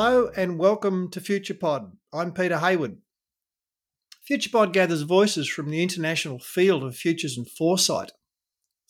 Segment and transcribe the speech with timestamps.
[0.00, 1.90] Hello and welcome to FuturePod.
[2.12, 2.98] I'm Peter Hayward.
[4.30, 8.12] FuturePod gathers voices from the international field of futures and foresight.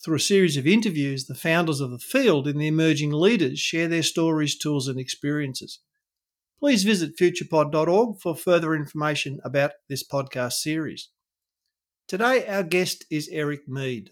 [0.04, 3.88] Through a series of interviews, the founders of the field and the emerging leaders share
[3.88, 5.80] their stories, tools, and experiences.
[6.60, 11.08] Please visit futurepod.org for further information about this podcast series.
[12.06, 14.10] Today, our guest is Eric Meade.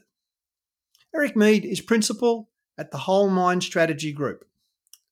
[1.15, 4.47] Eric Meade is principal at the Whole Mind Strategy Group,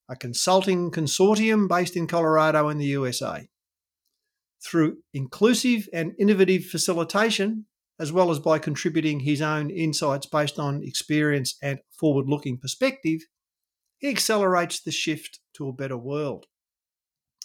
[0.08, 3.48] a consulting consortium based in Colorado in the USA.
[4.64, 7.66] Through inclusive and innovative facilitation,
[7.98, 13.20] as well as by contributing his own insights based on experience and forward looking perspective,
[13.98, 16.46] he accelerates the shift to a better world.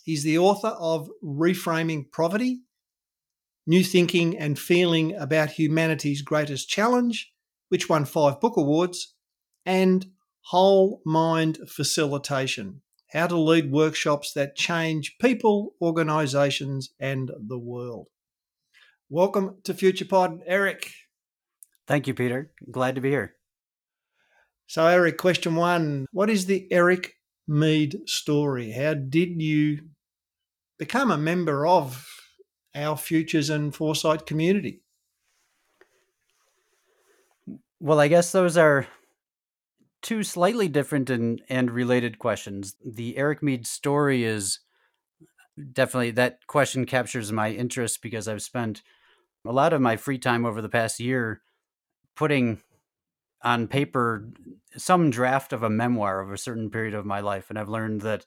[0.04, 2.62] He's the author of Reframing Poverty
[3.68, 7.32] New Thinking and Feeling About Humanity's Greatest Challenge,
[7.68, 9.14] which won five book awards,
[9.64, 10.08] and
[10.50, 18.08] Whole Mind Facilitation How to Lead Workshops That Change People, Organisations, and the World.
[19.12, 20.92] Welcome to FuturePod, Eric.
[21.86, 22.50] Thank you, Peter.
[22.72, 23.36] Glad to be here.
[24.66, 27.14] So, Eric, question one What is the Eric
[27.48, 28.72] Meade story?
[28.72, 29.82] How did you
[30.80, 32.08] become a member of
[32.74, 34.82] our futures and foresight community?
[37.80, 38.88] Well, I guess those are
[40.02, 42.76] two slightly different and, and related questions.
[42.86, 44.60] The Eric Meade story is
[45.74, 48.82] definitely that question captures my interest because I've spent
[49.46, 51.42] a lot of my free time over the past year
[52.16, 52.62] putting
[53.42, 54.30] on paper
[54.76, 57.50] some draft of a memoir of a certain period of my life.
[57.50, 58.26] And I've learned that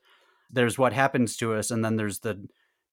[0.51, 2.47] there's what happens to us, and then there's the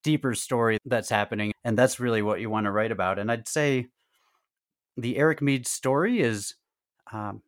[0.04, 1.52] deeper story that's happening.
[1.64, 3.20] And that's really what you want to write about.
[3.20, 3.88] And I'd say
[4.96, 6.56] the Eric Meade story is
[7.12, 7.42] um,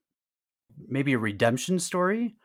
[0.88, 2.36] maybe a redemption story.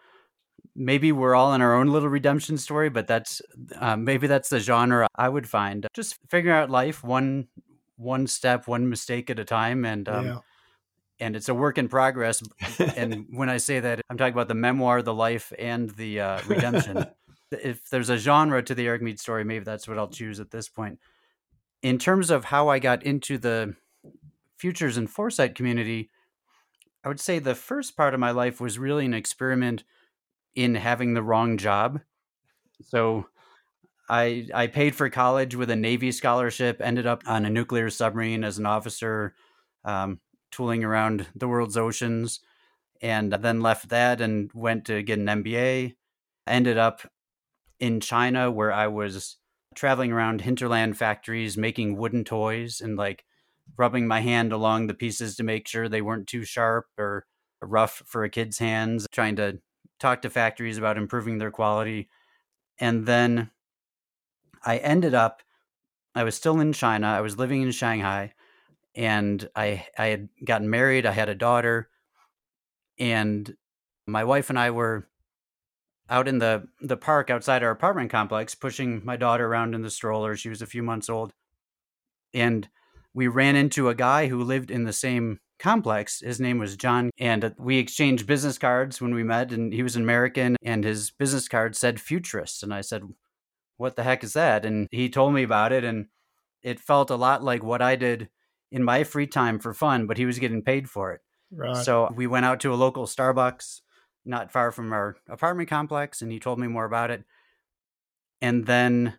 [0.75, 3.41] Maybe we're all in our own little redemption story, but that's
[3.77, 5.87] uh, maybe that's the genre I would find.
[5.95, 7.49] Just figuring out life one
[7.97, 10.39] one step, one mistake at a time, and um, yeah.
[11.19, 12.43] and it's a work in progress.
[12.79, 16.41] and when I say that, I'm talking about the memoir, the life, and the uh,
[16.47, 17.07] redemption.
[17.51, 20.51] if there's a genre to the Eric Meade story, maybe that's what I'll choose at
[20.51, 20.99] this point.
[21.83, 23.75] In terms of how I got into the
[24.59, 26.11] futures and foresight community,
[27.07, 29.85] I would say the first part of my life was really an experiment
[30.57, 32.01] in having the wrong job.
[32.83, 33.29] So
[34.09, 38.43] I I paid for college with a Navy scholarship, ended up on a nuclear submarine
[38.43, 39.37] as an officer,
[39.85, 40.19] um,
[40.51, 42.41] tooling around the world's oceans,
[43.01, 45.95] and then left that and went to get an MBA.
[46.49, 47.09] Ended up
[47.79, 49.37] in China where I was
[49.77, 53.25] traveling around hinterland factories making wooden toys and like
[53.77, 57.27] rubbing my hand along the pieces to make sure they weren't too sharp or
[57.63, 59.59] rough for a kid's hands, trying to
[59.99, 62.09] talk to factories about improving their quality.
[62.79, 63.51] And then
[64.65, 65.43] I ended up
[66.15, 67.09] I was still in China.
[67.09, 68.33] I was living in Shanghai
[68.95, 71.91] and I I had gotten married, I had a daughter
[72.99, 73.55] and
[74.07, 75.09] my wife and I were
[76.09, 79.91] out in the the park outside our apartment complex pushing my daughter around in the
[79.91, 81.33] stroller she was a few months old
[82.33, 82.69] and
[83.17, 87.11] we ran into a guy who lived in the same complex his name was john
[87.19, 91.11] and we exchanged business cards when we met and he was an american and his
[91.11, 93.03] business card said futurist and i said
[93.79, 96.07] what the heck is that and he told me about it and
[96.63, 98.29] it felt a lot like what i did
[98.71, 101.77] in my free time for fun but he was getting paid for it right.
[101.77, 103.81] so we went out to a local starbucks
[104.27, 107.25] not far from our apartment complex, and he told me more about it.
[108.43, 109.15] And then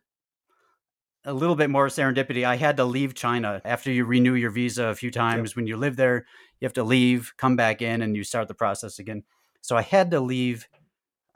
[1.28, 2.46] a little bit more serendipity.
[2.46, 5.52] I had to leave China after you renew your visa a few times.
[5.52, 5.56] Yep.
[5.58, 6.26] When you live there,
[6.60, 9.24] you have to leave, come back in, and you start the process again.
[9.62, 10.68] So I had to leave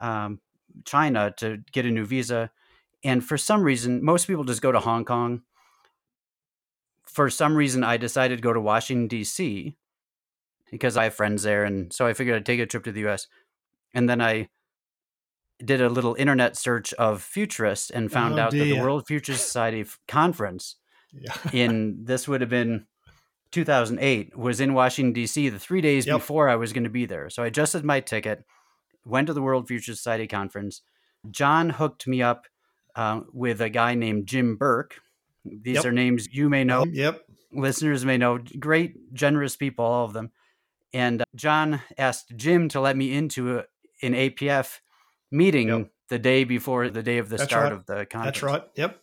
[0.00, 0.40] um,
[0.86, 2.50] China to get a new visa.
[3.04, 5.42] And for some reason, most people just go to Hong Kong.
[7.04, 9.76] For some reason, I decided to go to Washington, D.C.
[10.70, 11.64] because I have friends there.
[11.64, 13.28] And so I figured I'd take a trip to the US.
[13.92, 14.48] And then I
[15.64, 18.64] did a little internet search of futurists and found oh, out dear.
[18.64, 20.76] that the World Future Society conference
[21.12, 21.34] yeah.
[21.52, 22.86] in this would have been
[23.52, 25.48] 2008 was in Washington D.C.
[25.48, 26.16] the three days yep.
[26.16, 27.30] before I was going to be there.
[27.30, 28.44] So I adjusted my ticket,
[29.04, 30.82] went to the World Future Society conference.
[31.30, 32.46] John hooked me up
[32.96, 35.00] uh, with a guy named Jim Burke.
[35.44, 35.84] These yep.
[35.84, 36.84] are names you may know.
[36.86, 37.22] Yep.
[37.52, 38.38] Listeners may know.
[38.58, 40.30] Great, generous people, all of them.
[40.94, 43.64] And uh, John asked Jim to let me into a,
[44.02, 44.80] an APF
[45.32, 45.90] meeting yep.
[46.08, 47.72] the day before the day of the That's start right.
[47.72, 48.40] of the conference.
[48.40, 48.62] That's right.
[48.76, 49.00] Yep.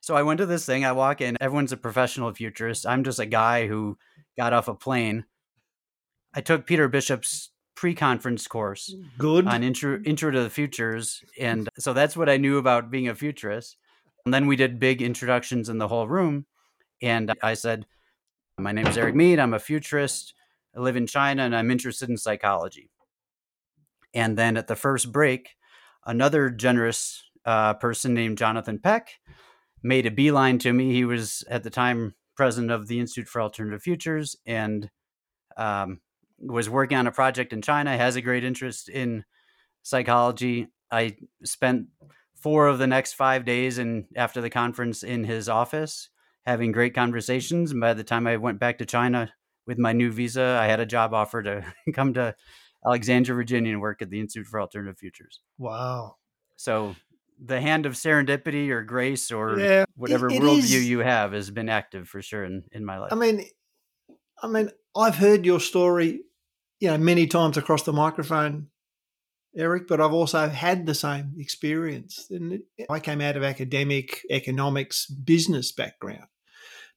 [0.00, 0.84] So I went to this thing.
[0.84, 1.36] I walk in.
[1.40, 2.86] Everyone's a professional futurist.
[2.86, 3.98] I'm just a guy who
[4.36, 5.24] got off a plane.
[6.34, 9.46] I took Peter Bishop's pre-conference course Good.
[9.46, 13.14] on intro intro to the futures, and so that's what I knew about being a
[13.14, 13.76] futurist.
[14.24, 16.46] And then we did big introductions in the whole room,
[17.00, 17.86] and I said,
[18.58, 19.38] "My name is Eric Meade.
[19.38, 20.34] I'm a futurist.
[20.76, 22.90] I live in China, and I'm interested in psychology."
[24.14, 25.50] And then at the first break,
[26.06, 29.10] another generous uh, person named Jonathan Peck
[29.82, 30.92] made a beeline to me.
[30.92, 34.90] He was at the time president of the Institute for Alternative Futures and
[35.56, 36.00] um,
[36.38, 39.24] was working on a project in China, has a great interest in
[39.82, 40.68] psychology.
[40.90, 41.86] I spent
[42.36, 46.08] four of the next five days and after the conference in his office
[46.46, 47.72] having great conversations.
[47.72, 49.32] And by the time I went back to China
[49.66, 51.64] with my new visa, I had a job offer to
[51.94, 52.34] come to
[52.86, 55.40] Alexandria, Virginia and work at the Institute for Alternative Futures.
[55.58, 56.16] wow.
[56.56, 56.96] So
[57.42, 62.08] the hand of serendipity or grace or Yeah, whatever worldview you have has been active
[62.08, 63.12] for sure in, in my life.
[63.12, 63.44] I mean,
[64.42, 66.20] I mean, I've heard your story,
[66.80, 68.68] you know, many times across the microphone,
[69.56, 72.26] Eric, but I've also had the same experience.
[72.30, 72.60] And
[72.90, 76.26] I came out of academic economics business background.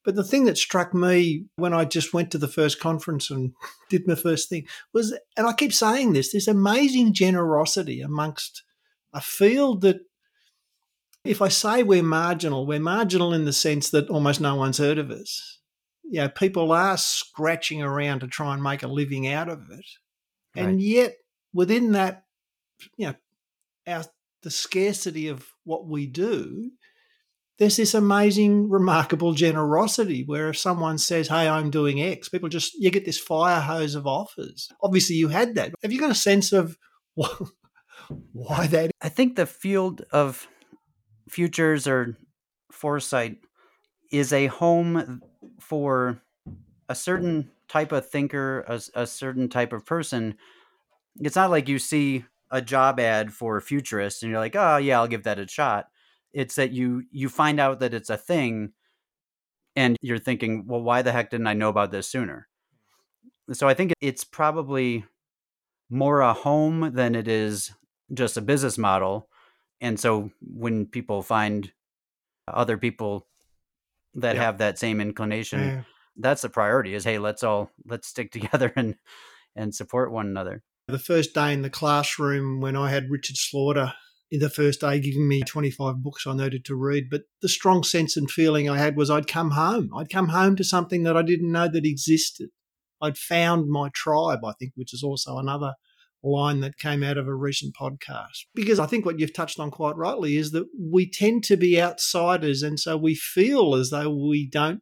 [0.04, 3.54] But the thing that struck me when I just went to the first conference and
[3.90, 8.64] did my first thing was, and I keep saying this, this amazing generosity amongst
[9.14, 10.00] a field that,
[11.24, 14.98] if I say we're marginal, we're marginal in the sense that almost no one's heard
[14.98, 15.60] of us
[16.12, 19.86] you know, people are scratching around to try and make a living out of it.
[20.56, 20.66] Right.
[20.66, 21.16] And yet
[21.54, 22.26] within that,
[22.98, 23.16] you know,
[23.88, 24.04] our
[24.44, 26.72] the scarcity of what we do,
[27.62, 32.74] there's this amazing, remarkable generosity where if someone says, Hey, I'm doing X, people just
[32.74, 34.68] you get this fire hose of offers.
[34.82, 35.72] Obviously you had that.
[35.84, 36.76] Have you got a sense of
[38.34, 40.48] why, that I think the field of
[41.30, 42.18] futures or
[42.72, 43.38] foresight
[44.12, 45.22] is a home
[45.60, 46.20] for
[46.90, 50.34] a certain type of thinker, a, a certain type of person.
[51.20, 55.00] It's not like you see a job ad for futurists and you're like, oh yeah,
[55.00, 55.86] I'll give that a shot.
[56.34, 58.74] It's that you you find out that it's a thing,
[59.76, 62.48] and you're thinking, well, why the heck didn't I know about this sooner?
[63.52, 65.04] So I think it's probably
[65.90, 67.72] more a home than it is
[68.14, 69.28] just a business model.
[69.82, 71.72] And so when people find
[72.48, 73.28] other people
[74.16, 74.44] that Yeah.
[74.44, 75.84] have that same inclination, Yeah.
[76.16, 78.96] that's the priority is hey, let's all let's stick together and
[79.56, 80.64] and support one another.
[80.88, 83.94] the first day in the classroom when I had Richard Slaughter
[84.32, 87.10] in the first day giving me 25 books I needed to read.
[87.12, 89.92] But the strong sense and feeling I had was I'd come home.
[89.96, 92.50] I'd come home to something that I didn't know that existed.
[93.02, 95.74] I'd found my tribe, I think, which is also another
[96.24, 98.46] line that came out of a recent podcast.
[98.56, 101.82] Because I think what you've touched on quite rightly is that we tend to be
[101.82, 102.62] outsiders.
[102.62, 104.82] And so we feel as though we don't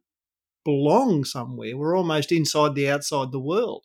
[0.64, 1.76] belong somewhere.
[1.76, 3.84] We're almost inside the outside the world.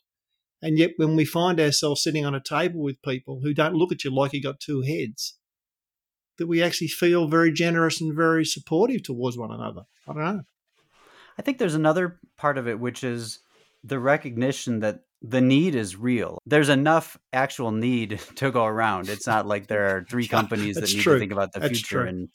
[0.62, 3.92] And yet, when we find ourselves sitting on a table with people who don't look
[3.92, 5.38] at you like you got two heads,
[6.38, 9.82] that we actually feel very generous and very supportive towards one another.
[10.08, 10.42] I don't know.
[11.38, 13.40] I think there's another part of it which is
[13.84, 16.38] the recognition that the need is real.
[16.46, 19.08] There's enough actual need to go around.
[19.08, 21.14] It's not like there are three companies that need true.
[21.14, 22.08] to think about the That's future true.
[22.08, 22.28] and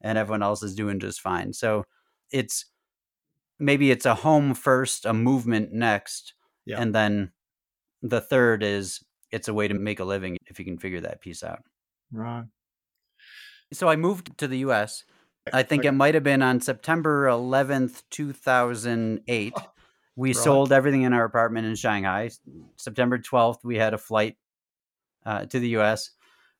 [0.00, 1.52] and everyone else is doing just fine.
[1.52, 1.84] So
[2.30, 2.64] it's
[3.60, 6.80] maybe it's a home first, a movement next, Yeah.
[6.80, 7.30] and then
[8.02, 11.20] the third is it's a way to make a living if you can figure that
[11.20, 11.60] piece out.
[12.10, 12.44] Right.
[13.72, 15.04] So I moved to the US.
[15.52, 19.54] I think it might have been on September 11th, 2008.
[20.14, 20.36] We Right.
[20.36, 22.30] sold everything in our apartment in Shanghai.
[22.76, 24.36] September 12th, we had a flight
[25.24, 26.10] uh, to the US.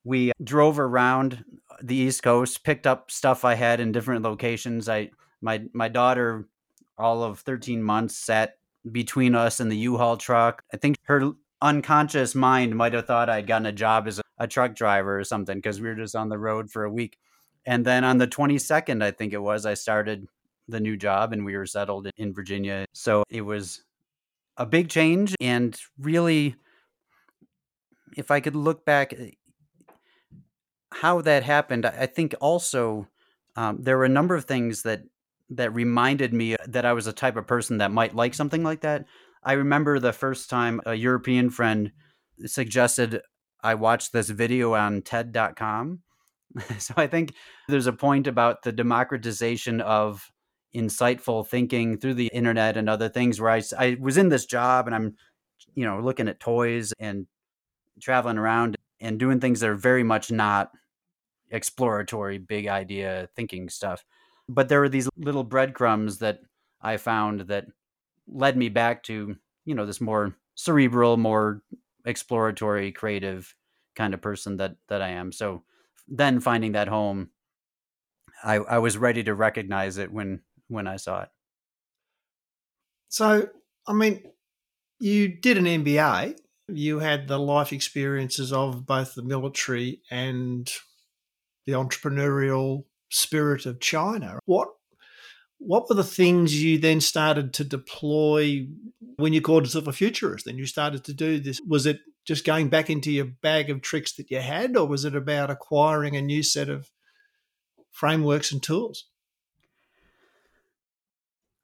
[0.04, 1.44] We drove around
[1.82, 4.88] the East Coast, picked up stuff I had in different locations.
[4.88, 6.48] I my my daughter,
[6.98, 8.58] all of 13 months, sat
[8.90, 10.64] between us and the U-Haul truck.
[10.72, 14.48] I think her unconscious mind might have thought I'd gotten a job as a, a
[14.48, 17.16] truck driver or something because we were just on the road for a week.
[17.64, 20.26] And then on the 22nd, I think it was, I started
[20.66, 22.86] the new job and we were settled in Virginia.
[22.92, 23.84] So it was
[24.56, 26.56] a big change and really
[28.16, 29.30] if I could look back eh,
[30.92, 33.06] how that happened, I think also
[33.54, 35.02] um, there were a number of things that
[35.50, 38.80] that reminded me that I was a type of person that might like something like
[38.80, 39.04] that.
[39.44, 41.92] I remember the first time a European friend
[42.46, 43.20] suggested
[43.62, 46.00] I watched this video on TED.com.
[46.78, 47.34] so I think
[47.68, 50.30] there's a point about the democratization of
[50.74, 54.86] insightful thinking through the internet and other things where I, I was in this job
[54.86, 55.16] and I'm,
[55.74, 57.26] you know, looking at toys and
[58.00, 60.70] traveling around and doing things that are very much not
[61.50, 64.04] exploratory, big idea thinking stuff.
[64.48, 66.40] But there were these little breadcrumbs that
[66.80, 67.66] I found that
[68.26, 71.62] led me back to, you know, this more cerebral, more
[72.04, 73.54] exploratory, creative
[73.94, 75.32] kind of person that that I am.
[75.32, 75.64] So
[76.08, 77.30] then finding that home,
[78.42, 81.28] I I was ready to recognize it when when I saw it.
[83.08, 83.48] So,
[83.86, 84.22] I mean,
[84.98, 86.38] you did an MBA.
[86.68, 90.70] You had the life experiences of both the military and
[91.66, 94.38] the entrepreneurial spirit of China.
[94.46, 94.68] What
[95.64, 98.66] what were the things you then started to deploy
[99.16, 101.60] when you called yourself a futurist and you started to do this?
[101.66, 105.04] Was it just going back into your bag of tricks that you had, or was
[105.04, 106.90] it about acquiring a new set of
[107.90, 109.06] frameworks and tools?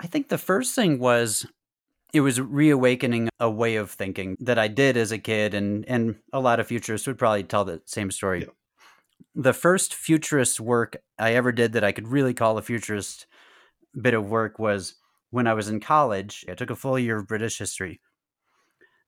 [0.01, 1.47] I think the first thing was
[2.13, 6.17] it was reawakening a way of thinking that I did as a kid, and and
[6.33, 8.41] a lot of futurists would probably tell the same story.
[8.41, 8.53] Yeah.
[9.35, 13.27] The first futurist work I ever did that I could really call a futurist
[14.01, 14.95] bit of work was
[15.31, 16.45] when I was in college.
[16.49, 18.01] I took a full year of British history.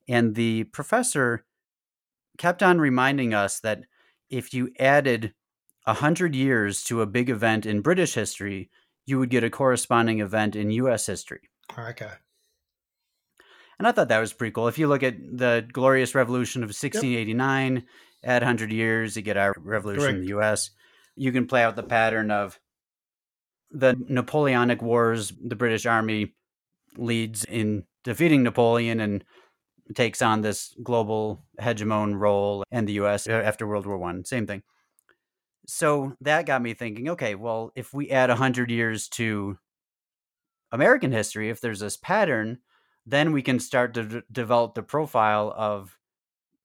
[0.08, 1.44] And the professor
[2.38, 3.82] kept on reminding us that
[4.28, 5.34] if you added
[5.84, 8.70] 100 years to a big event in British history,
[9.06, 11.48] you would get a corresponding event in US history.
[11.78, 12.10] Okay.
[13.78, 14.68] And I thought that was pretty cool.
[14.68, 17.84] If you look at the Glorious Revolution of 1689, yep.
[18.22, 20.16] add 100 years, you get our revolution Correct.
[20.16, 20.70] in the US.
[21.16, 22.60] You can play out the pattern of
[23.70, 26.34] the Napoleonic Wars, the British Army
[26.96, 29.24] leads in defeating Napoleon and
[29.94, 33.28] takes on this global hegemon role, and the U.S.
[33.28, 34.62] Uh, after World War One, same thing.
[35.66, 37.08] So that got me thinking.
[37.10, 39.58] Okay, well, if we add hundred years to
[40.72, 42.58] American history, if there's this pattern,
[43.06, 45.98] then we can start to d- develop the profile of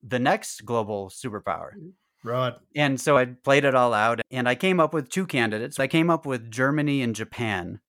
[0.04, 1.72] the next global superpower.
[1.78, 1.92] Mm.
[2.26, 2.56] Right.
[2.76, 5.80] And so I played it all out and I came up with two candidates.
[5.80, 7.80] I came up with Germany and Japan,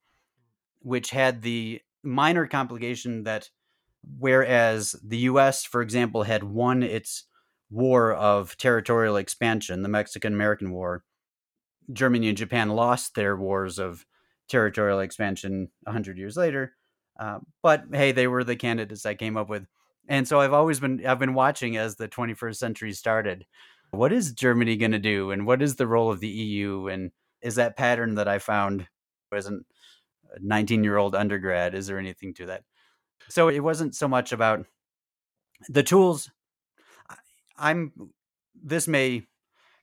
[0.81, 3.49] which had the minor complication that
[4.19, 7.25] whereas the US, for example, had won its
[7.71, 11.03] war of territorial expansion, the Mexican American War,
[11.91, 14.05] Germany and Japan lost their wars of
[14.51, 16.77] territorial expansion 100 years later.
[17.19, 19.67] Uh, but hey, they were the candidates I came up with.
[20.09, 23.47] And so I've always been I've been watching as the 21st century started
[23.97, 27.11] what is Germany going to do and what is the role of the EU and
[27.43, 28.87] is that pattern that I found
[29.35, 29.59] as a
[30.41, 32.63] 19 year old undergrad is there anything to that?
[33.29, 34.67] So it wasn't so much about
[35.69, 36.31] the tools
[37.59, 37.93] I'm
[38.55, 39.23] this may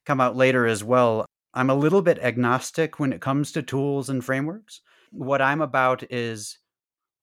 [0.05, 4.09] come out later as well I'm a little bit agnostic when it comes to tools
[4.09, 4.81] and frameworks.
[5.11, 6.57] What I'm about is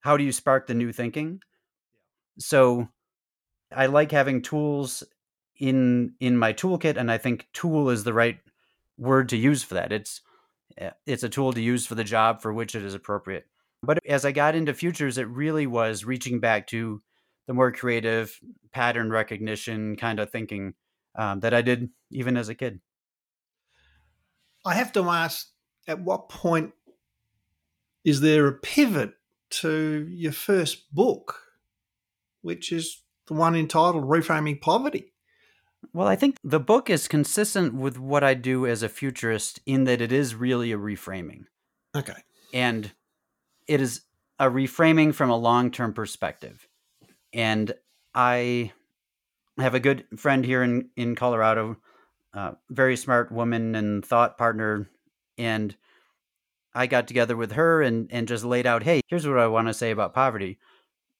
[0.00, 1.40] how do you spark the new thinking?
[2.38, 2.88] So
[3.74, 5.02] I like having tools
[5.60, 8.38] in in my toolkit and i think tool is the right
[9.00, 9.90] word to use for that.
[9.90, 10.20] It's
[10.78, 13.46] eh, it's a tool to use for the job for which it is appropriate.
[13.82, 17.00] But as i got into futures it really was reaching back to
[17.46, 18.38] the more creative
[18.72, 20.74] pattern recognition kind of thinking
[21.16, 22.80] um, that i did even as a kid.
[24.64, 25.48] I have to ask
[25.88, 26.72] at what point
[28.04, 29.14] is there a pivot
[29.48, 31.40] to your first book
[32.42, 35.12] which is the one entitled reframing poverty
[35.92, 39.84] well, I think the book is consistent with what I do as a futurist in
[39.84, 41.44] that it is really a reframing.
[41.94, 42.22] Okay.
[42.52, 42.92] And
[43.66, 44.02] it is
[44.38, 46.68] a reframing from a long term perspective.
[47.32, 47.72] And
[48.14, 48.72] I
[49.58, 51.76] have a good friend here in, in Colorado,
[52.34, 54.88] uh, very smart woman and thought partner.
[55.38, 55.76] And
[56.74, 59.68] I got together with her and, and just laid out, hey, here's what I want
[59.68, 60.58] to say about poverty.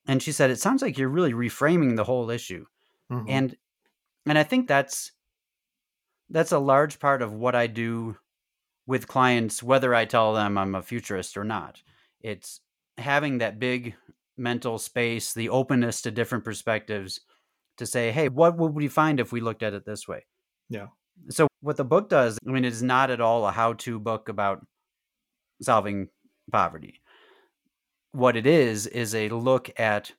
[0.07, 2.67] And she said, it sounds like you're really reframing the whole issue.
[3.11, 3.27] Mm-hmm.
[3.29, 3.57] And
[4.27, 5.13] and I think that's
[6.31, 8.17] that's a large part of what I do
[8.87, 11.83] with clients, whether I tell them I'm a futurist or not.
[12.21, 12.61] It's
[12.99, 13.95] having that big
[14.37, 17.21] mental space, the openness to different perspectives
[17.79, 20.25] to say, hey, what would we find if we looked at it this way?
[20.69, 20.87] Yeah.
[21.29, 24.29] So, what the book does, I mean, it's not at all a how to book
[24.29, 24.65] about
[25.61, 26.09] solving
[26.51, 27.01] poverty.
[28.13, 30.13] What it is, is a look at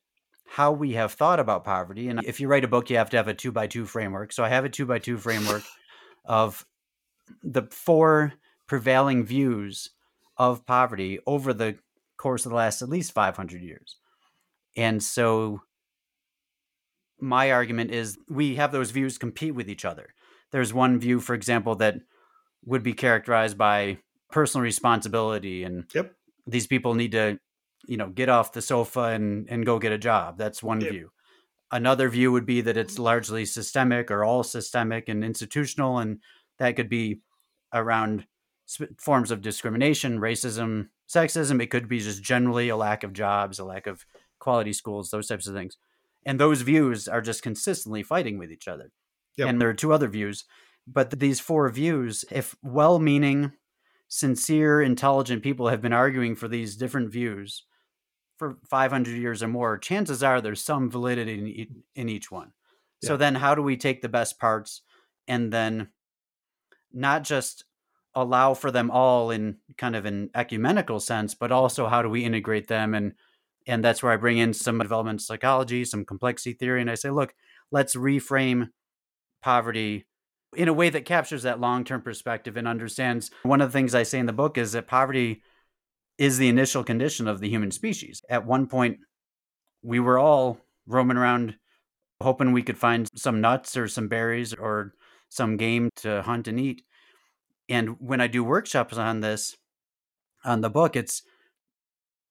[0.52, 2.10] how we have thought about poverty.
[2.10, 4.34] And if you write a book, you have to have a two by two framework.
[4.34, 5.64] So I have a two by two framework
[6.26, 6.66] of
[7.42, 8.34] the four
[8.68, 9.92] prevailing views
[10.36, 11.78] of poverty over the
[12.18, 13.96] course of the last at least 500 years.
[14.76, 15.62] And so
[17.18, 20.14] my argument is we have those views compete with each other.
[20.52, 21.96] There's one view, for example, that
[22.66, 26.14] would be characterized by personal responsibility and yep.
[26.46, 27.40] these people need to
[27.88, 31.12] you know get off the sofa and and go get a job that's one view
[31.72, 36.20] another view would be that it's largely systemic or all systemic and institutional and
[36.60, 37.22] that could be
[37.74, 38.26] around
[38.98, 43.66] forms of discrimination racism sexism it could be just generally a lack of jobs a
[43.66, 44.06] lack of
[44.40, 45.78] quality schools those types of things
[46.26, 48.92] And those views are just consistently fighting with each other.
[49.38, 49.48] Yep.
[49.48, 50.46] And there are two other views.
[50.86, 53.54] But these four views, if well meaning,
[54.08, 57.64] sincere, intelligent people have been arguing for these different views
[58.42, 62.54] for 500 years or more, chances are there's some validity in, in each one.
[63.04, 63.10] Yeah.
[63.10, 64.82] So then, how do we take the best parts
[65.28, 65.90] and then
[66.92, 67.66] not just
[68.16, 72.26] allow for them all in kind of an ecumenical sense, but also how do we
[72.26, 73.14] integrate them and
[73.68, 77.12] and that's where I bring in some development psychology, some complexity theory, and I say,
[77.12, 77.36] look,
[77.72, 78.70] let's reframe
[79.44, 80.08] poverty
[80.58, 83.30] in a way that captures that long term perspective and understands.
[83.44, 85.44] One of the things I say in the book is that poverty
[86.22, 88.22] is the initial condition of the human species.
[88.30, 89.00] At one point,
[89.82, 91.56] we were all roaming around
[92.22, 94.94] hoping we could find some nuts or some berries or
[95.30, 96.84] some game to hunt and eat.
[97.68, 99.58] And when I do workshops on this,
[100.46, 101.24] on the book, it's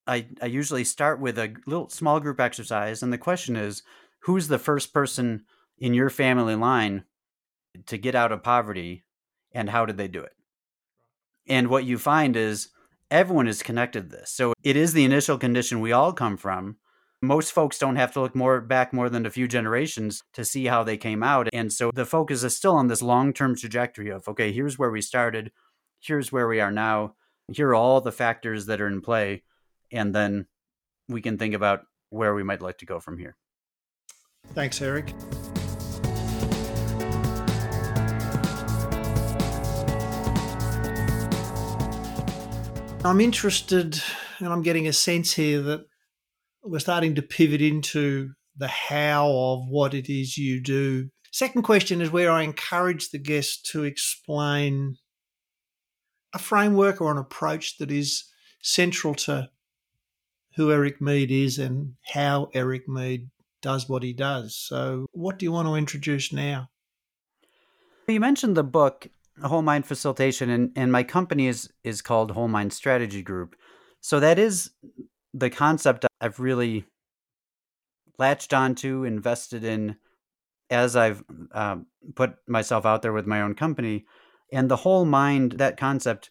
[0.06, 3.82] I, I usually start with a little small group exercise, and the question is,
[4.20, 5.46] who's the first person
[5.78, 7.06] in your family line
[7.86, 9.04] to get out of poverty,
[9.50, 10.36] and how did they do it?
[11.48, 12.68] And what you find is
[13.10, 14.30] everyone is connected to this.
[14.30, 16.76] So it is the initial condition we all come from,
[17.22, 20.66] most folks don't have to look more back more than a few generations to see
[20.66, 21.48] how they came out.
[21.52, 25.02] And so the focus is still on this long-term trajectory of okay here's where we
[25.02, 25.52] started
[26.00, 27.14] here's where we are now
[27.52, 29.42] here are all the factors that are in play
[29.92, 30.46] and then
[31.08, 33.36] we can think about where we might like to go from here.
[34.54, 35.12] Thanks eric
[43.02, 43.98] I'm interested
[44.40, 45.86] and I'm getting a sense here that
[46.62, 51.08] we're starting to pivot into the how of what it is you do.
[51.32, 54.96] Second question is where I encourage the guest to explain
[56.34, 58.24] a framework or an approach that is
[58.62, 59.48] central to
[60.56, 63.30] who Eric Meade is and how Eric Meade
[63.62, 64.56] does what he does.
[64.56, 66.68] So, what do you want to introduce now?
[68.06, 69.08] You mentioned the book
[69.42, 73.56] Whole Mind Facilitation, and, and my company is is called Whole Mind Strategy Group.
[74.00, 74.70] So that is
[75.34, 76.84] the concept I've really
[78.18, 79.96] latched onto, invested in
[80.68, 81.78] as I've uh,
[82.14, 84.04] put myself out there with my own company.
[84.52, 86.30] And the whole mind, that concept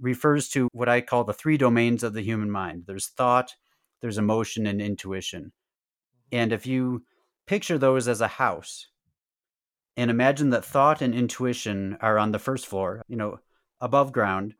[0.00, 3.54] refers to what I call the three domains of the human mind there's thought,
[4.00, 5.52] there's emotion, and intuition.
[6.32, 7.04] And if you
[7.46, 8.88] picture those as a house,
[10.00, 13.38] and imagine that thought and intuition are on the first floor, you know,
[13.80, 14.54] above ground,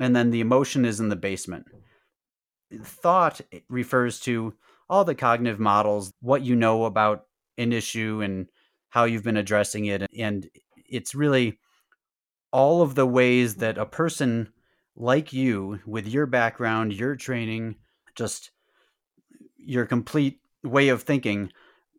[0.00, 1.66] and then the emotion is in the basement
[2.82, 4.54] thought eh, refers to
[4.88, 8.46] all the cognitive models, what you know about an issue and
[8.90, 10.06] how you've been addressing it.
[10.16, 10.48] And
[10.86, 11.58] it's really
[12.52, 14.52] all of the ways that a person
[14.96, 17.76] like you, with your background, your training,
[18.14, 18.50] just
[19.56, 21.52] your complete way of thinking,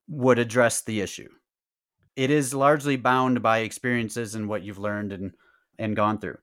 [0.08, 1.30] would address the issue.
[2.16, 5.34] It is largely bound by experiences and what you've learned and,
[5.78, 6.38] and gone through.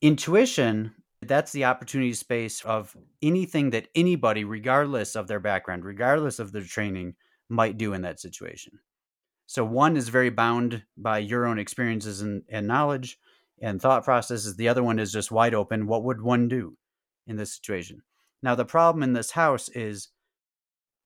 [0.00, 0.94] Intuition
[1.28, 6.62] that's the opportunity space of anything that anybody, regardless of their background, regardless of their
[6.62, 7.14] training,
[7.48, 8.78] might do in that situation.
[9.46, 13.18] So one is very bound by your own experiences and, and knowledge
[13.60, 14.56] and thought processes.
[14.56, 15.86] The other one is just wide open.
[15.86, 16.76] What would one do
[17.26, 18.02] in this situation?
[18.42, 20.08] Now, the problem in this house is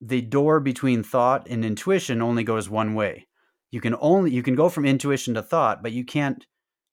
[0.00, 3.26] the door between thought and intuition only goes one way.
[3.70, 6.46] You can only you can go from intuition to thought, but you can't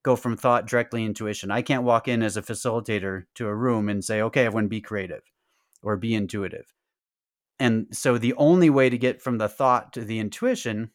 [0.03, 1.49] go from thought directly intuition.
[1.49, 4.81] I can't walk in as a facilitator to a room and say, okay, everyone be
[4.81, 5.23] creative
[5.81, 6.73] or be intuitive.
[7.59, 10.91] And so the only way to get from the thought to the intuition,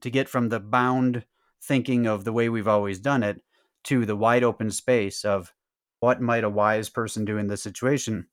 [0.00, 1.24] to get from the bound
[1.62, 3.40] thinking of the way we've always done it
[3.84, 5.52] to the wide open space of
[6.00, 8.26] what might a wise person do in this situation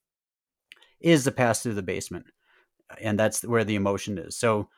[0.99, 2.25] is to pass through the basement.
[3.01, 4.35] And that's where the emotion is.
[4.35, 4.69] So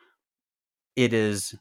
[0.94, 1.54] it is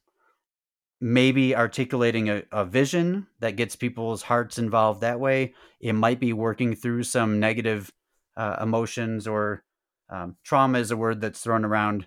[1.01, 5.53] maybe articulating a, a, vision that gets people's hearts involved that way.
[5.79, 7.91] It might be working through some negative
[8.37, 9.63] uh, emotions or
[10.09, 12.05] um, trauma is a word that's thrown around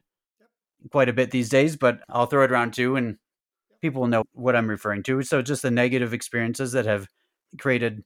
[0.93, 3.17] quite a bit these days, but I'll throw it around too, and
[3.81, 5.23] people will know what I'm referring to.
[5.23, 7.09] So just the negative experiences that have
[7.59, 8.05] created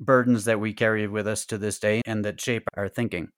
[0.00, 3.28] burdens that we carry with us to this day and that shape our thinking.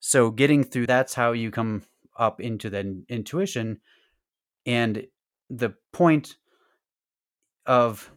[0.00, 1.82] So getting through that's how you come
[2.16, 3.80] up into the intuition
[4.66, 5.06] and
[5.50, 6.36] the point
[7.66, 8.10] of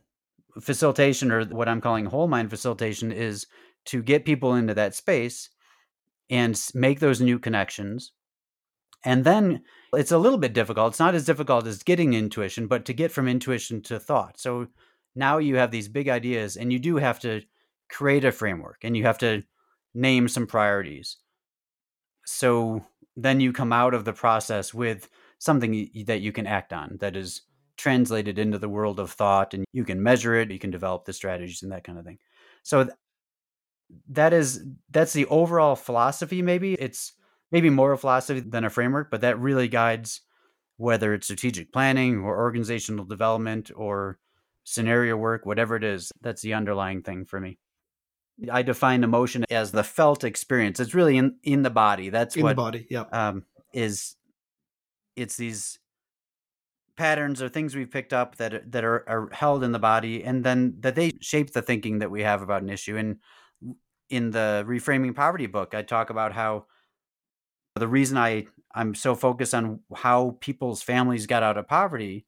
[0.60, 3.48] facilitation or what I'm calling whole mind facilitation is
[3.86, 5.50] to get people into that space
[6.30, 8.12] and make those new connections.
[9.04, 9.64] And then
[9.94, 10.94] it's a little bit difficult.
[10.94, 14.40] It's not as difficult as getting intuition, but to get from intuition to thought.
[14.40, 14.68] So
[15.16, 17.42] now you have these big ideas and you do have to
[17.90, 19.44] create a framework and you have to
[19.94, 21.18] name some priorities.
[22.26, 22.86] So
[23.18, 25.10] then you come out of the process with
[25.42, 27.42] something that you can act on that is
[27.76, 31.14] translated into the world of thought and you can measure it you can develop the
[31.14, 32.20] strategies and that kind of thing.
[32.62, 32.88] So
[34.10, 36.76] that is that's the overall philosophy maybe.
[36.76, 37.14] It's
[37.52, 40.22] maybe more a philosophy than a framework but that really guides
[40.78, 44.20] whether it's strategic planning or organizational development or
[44.64, 47.58] scenario work whatever it is that's the underlying thing for me.
[48.52, 50.80] I define emotion as the felt experience.
[50.80, 52.12] It's really in in the body.
[52.12, 54.18] That's in what the body yeah um, is
[55.22, 55.80] it's these
[56.98, 60.44] patterns or things we've picked up that that are, are held in the body and
[60.44, 62.98] then that they shape the thinking that we have about an issue.
[62.98, 63.18] And
[64.10, 66.66] in the reframing poverty book i talk about how
[67.76, 72.26] the reason i i'm so focused on how people's families got out of poverty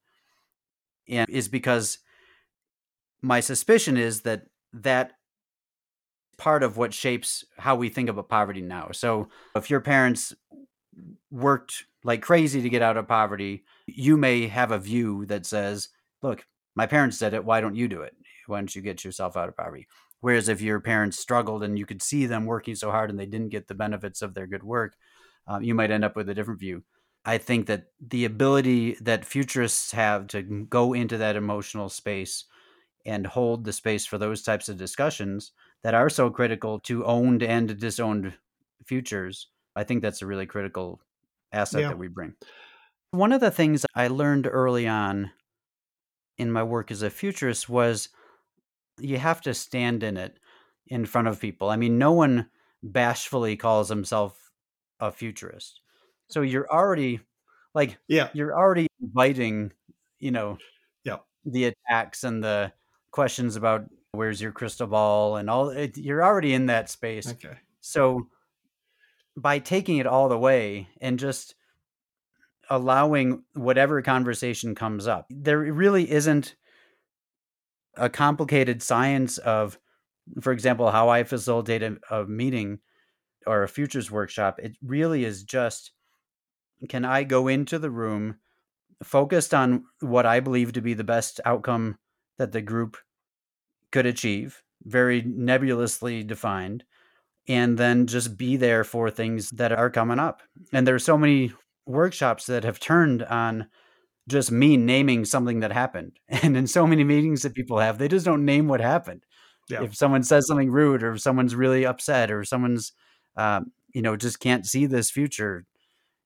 [1.07, 1.99] is because
[3.21, 5.13] my suspicion is that that
[6.37, 8.89] part of what shapes how we think about poverty now.
[8.91, 10.33] So if your parents
[11.31, 15.89] worked like crazy to get out of poverty, you may have a view that says,
[16.21, 17.45] look, my parents did it.
[17.45, 18.15] Why don't you do it?
[18.47, 19.87] Why don't you get yourself out of poverty?
[20.21, 23.25] Whereas if your parents struggled and you could see them working so hard and they
[23.25, 24.95] didn't get the benefits of their good work,
[25.47, 26.83] um, you might end up with a different view.
[27.25, 32.45] I think that the ability that futurists have to go into that emotional space
[33.05, 35.51] and hold the space for those types of discussions
[35.83, 38.33] that are so critical to owned and disowned
[38.85, 41.01] futures, I think that's a really critical
[41.53, 41.87] asset yeah.
[41.89, 42.33] that we bring.
[43.11, 45.31] One of the things I learned early on
[46.37, 48.09] in my work as a futurist was
[48.99, 50.37] you have to stand in it
[50.87, 51.69] in front of people.
[51.69, 52.49] I mean, no one
[52.81, 54.51] bashfully calls himself
[54.99, 55.79] a futurist.
[56.29, 57.19] So you're already
[57.73, 59.71] like yeah, you're already inviting,
[60.19, 60.57] you know,
[61.03, 62.73] yeah, the attacks and the
[63.11, 67.29] questions about where's your crystal ball and all it, you're already in that space.
[67.29, 67.57] Okay.
[67.81, 68.27] So
[69.35, 71.55] by taking it all the way and just
[72.69, 75.27] allowing whatever conversation comes up.
[75.29, 76.55] There really isn't
[77.95, 79.77] a complicated science of,
[80.41, 82.79] for example, how I facilitate a, a meeting
[83.45, 84.59] or a futures workshop.
[84.61, 85.91] It really is just
[86.89, 88.37] can I go into the room
[89.03, 91.97] focused on what I believe to be the best outcome
[92.37, 92.97] that the group
[93.91, 96.83] could achieve, very nebulously defined,
[97.47, 100.41] and then just be there for things that are coming up.
[100.71, 101.53] And there's so many
[101.85, 103.67] workshops that have turned on
[104.27, 106.19] just me naming something that happened.
[106.43, 109.25] And in so many meetings that people have, they just don't name what happened.
[109.69, 109.83] Yeah.
[109.83, 112.93] If someone says something rude or if someone's really upset or someone's,
[113.35, 115.65] um, you know, just can't see this future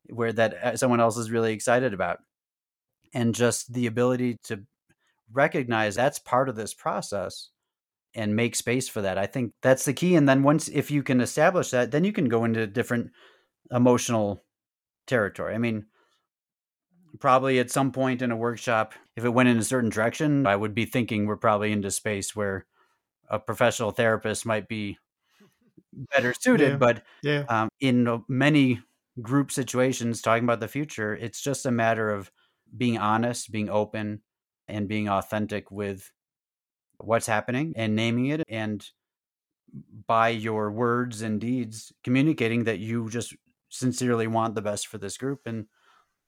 [0.10, 2.20] where that uh, someone else is really excited about.
[3.14, 4.64] And just the ability to
[5.32, 7.50] recognize that's part of this process
[8.18, 9.18] and make space for that.
[9.18, 10.16] I think that's the key.
[10.16, 13.12] And then once, if you can establish that, then you can go into different
[13.72, 14.44] emotional
[15.06, 15.54] territory.
[15.54, 15.86] I mean,
[17.20, 20.56] probably at some point in a workshop, if it went in a certain direction, I
[20.56, 22.66] would be thinking we're probably into space where
[23.30, 24.98] a professional therapist might be
[25.94, 26.72] better suited.
[26.72, 26.78] Yeah.
[26.78, 27.44] But yeah.
[27.48, 28.82] Um, in many
[29.22, 32.32] group situations, talking about the future, it's just a matter of
[32.76, 34.22] being honest, being open,
[34.68, 36.12] and being authentic with
[37.00, 38.90] what's happening and naming it and
[40.08, 43.36] by your words and deeds communicating that you just
[43.70, 45.66] sincerely want the best for this group and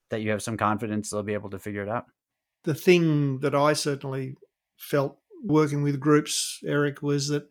[0.10, 2.06] that you have some confidence they'll be able to figure it out.
[2.64, 4.36] The thing that I certainly
[4.78, 7.50] felt working with groups, Eric, was that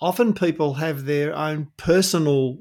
[0.00, 2.58] often people have their own personal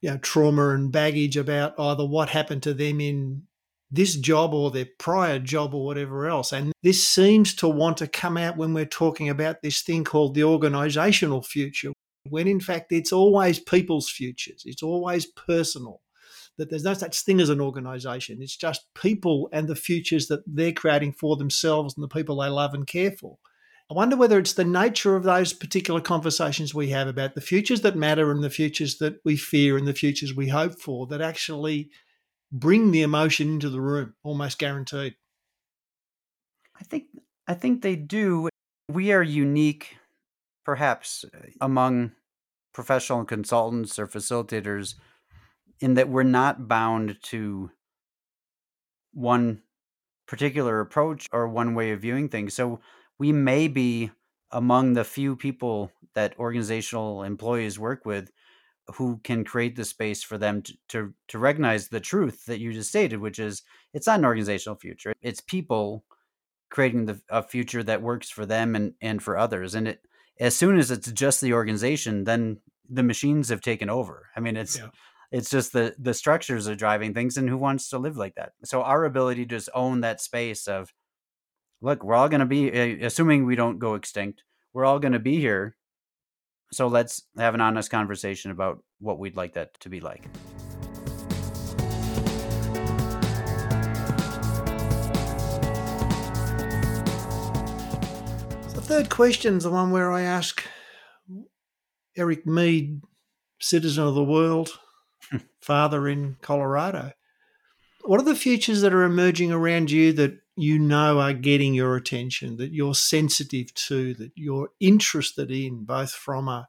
[0.00, 3.42] you know, trauma and baggage about either what happened to them in
[3.90, 6.52] this job or their prior job or whatever else.
[6.52, 10.34] And this seems to want to come out when we're talking about this thing called
[10.34, 11.92] the organizational future,
[12.28, 16.00] when in fact it's always people's futures, it's always personal.
[16.58, 18.42] That there's no such thing as an organization.
[18.42, 22.48] It's just people and the futures that they're creating for themselves and the people they
[22.48, 23.38] love and care for.
[23.90, 27.80] I wonder whether it's the nature of those particular conversations we have about the futures
[27.80, 31.20] that matter and the futures that we fear and the futures we hope for that
[31.20, 31.90] actually
[32.52, 35.16] bring the emotion into the room, almost guaranteed.
[36.78, 37.04] I think
[37.46, 38.48] I think they do.
[38.88, 39.96] We are unique,
[40.64, 42.12] perhaps, uh, among
[42.72, 44.94] professional consultants or facilitators,
[45.80, 47.70] in that we're not bound to
[49.12, 49.62] one
[50.26, 52.54] particular approach or one way of viewing things.
[52.54, 52.80] So
[53.18, 54.10] we may be
[54.52, 58.30] among the few people that organizational employees work with
[58.94, 62.72] who can create the space for them to, to, to recognize the truth that you
[62.72, 63.62] just stated, which is
[63.94, 65.12] it's not an organizational future.
[65.22, 66.04] It's people
[66.70, 69.74] creating the, a future that works for them and, and for others.
[69.74, 70.00] And it
[70.40, 74.30] as soon as it's just the organization, then the machines have taken over.
[74.34, 74.88] I mean, it's yeah.
[75.32, 78.52] It's just the the structures are driving things, and who wants to live like that?
[78.64, 80.92] So our ability to just own that space of,
[81.80, 82.68] look, we're all going to be,
[83.04, 85.76] assuming we don't go extinct, we're all going to be here.
[86.72, 90.22] So let's have an honest conversation about what we'd like that to be like.
[98.72, 100.62] The third question is the one where I ask
[102.16, 103.02] Eric Meade,
[103.60, 104.78] citizen of the world,
[105.60, 107.12] father in Colorado.
[108.02, 111.96] What are the futures that are emerging around you that you know are getting your
[111.96, 116.68] attention, that you're sensitive to, that you're interested in, both from a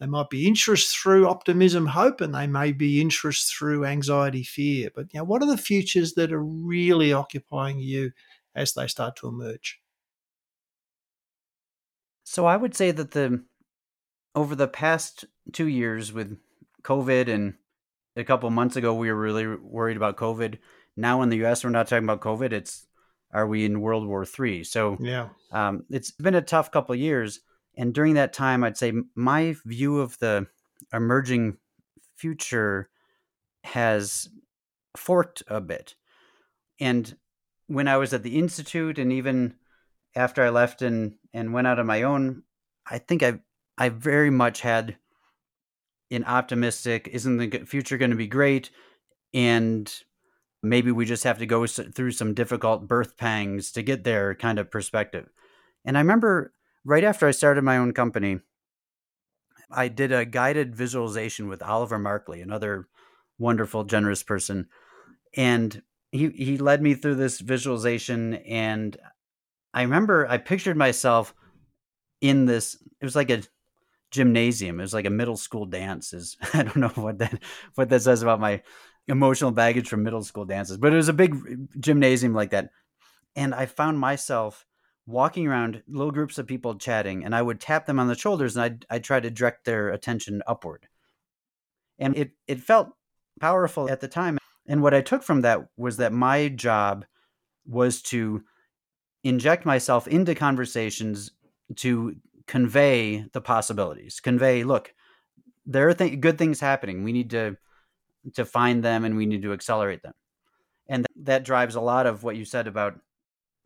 [0.00, 4.90] they might be interest through optimism, hope, and they may be interest through anxiety, fear.
[4.94, 8.12] But you know, what are the futures that are really occupying you
[8.54, 9.80] as they start to emerge?
[12.22, 13.42] So I would say that the
[14.34, 16.38] over the past two years with
[16.82, 17.54] COVID and
[18.14, 20.58] a couple months ago we were really worried about COVID.
[20.96, 21.64] Now in the U.S.
[21.64, 22.52] we're not talking about COVID.
[22.52, 22.86] It's
[23.32, 24.64] are we in World War Three?
[24.64, 27.40] So yeah, um, it's been a tough couple of years,
[27.76, 30.46] and during that time, I'd say my view of the
[30.92, 31.58] emerging
[32.16, 32.88] future
[33.64, 34.28] has
[34.96, 35.94] forked a bit.
[36.80, 37.16] And
[37.66, 39.54] when I was at the institute, and even
[40.14, 42.42] after I left and and went out on my own,
[42.90, 43.40] I think I
[43.76, 44.96] I very much had
[46.10, 47.08] an optimistic.
[47.12, 48.70] Isn't the future going to be great?
[49.34, 49.92] And
[50.62, 54.58] maybe we just have to go through some difficult birth pangs to get there kind
[54.58, 55.28] of perspective.
[55.84, 56.52] And I remember
[56.84, 58.40] right after I started my own company,
[59.70, 62.88] I did a guided visualization with Oliver Markley, another
[63.38, 64.68] wonderful, generous person.
[65.36, 68.34] And he, he led me through this visualization.
[68.34, 68.96] And
[69.74, 71.34] I remember I pictured myself
[72.20, 73.42] in this, it was like a
[74.10, 74.80] gymnasium.
[74.80, 76.12] It was like a middle school dance.
[76.12, 77.42] Is I don't know what that
[77.74, 78.62] what that says about my
[79.08, 81.36] emotional baggage from middle school dances, but it was a big
[81.80, 82.70] gymnasium like that.
[83.34, 84.66] And I found myself
[85.06, 88.56] walking around little groups of people chatting, and I would tap them on the shoulders
[88.56, 90.86] and I'd, I'd try to direct their attention upward.
[91.98, 92.90] And it, it felt
[93.40, 94.38] powerful at the time.
[94.66, 97.06] And what I took from that was that my job
[97.66, 98.42] was to
[99.24, 101.32] inject myself into conversations
[101.76, 102.16] to
[102.46, 104.94] convey the possibilities, convey, look,
[105.66, 107.04] there are th- good things happening.
[107.04, 107.56] We need to
[108.34, 110.14] to find them and we need to accelerate them.
[110.88, 112.98] And that drives a lot of what you said about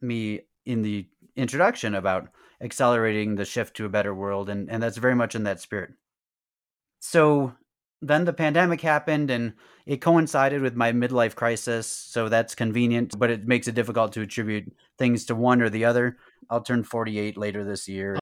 [0.01, 2.29] me in the introduction about
[2.61, 5.91] accelerating the shift to a better world and and that's very much in that spirit.
[7.01, 7.55] So
[8.01, 9.55] then the pandemic happened and
[9.87, 14.23] it coincided with my midlife crisis so that's convenient but it makes it difficult to
[14.23, 16.17] attribute things to one or the other
[16.51, 18.19] i'll turn 48 later this year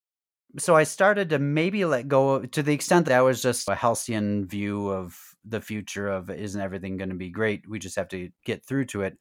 [0.58, 3.74] so I started to maybe let go to the extent that I was just a
[3.74, 7.68] halcyon view of the future of isn't everything going to be great?
[7.68, 9.18] We just have to get through to it.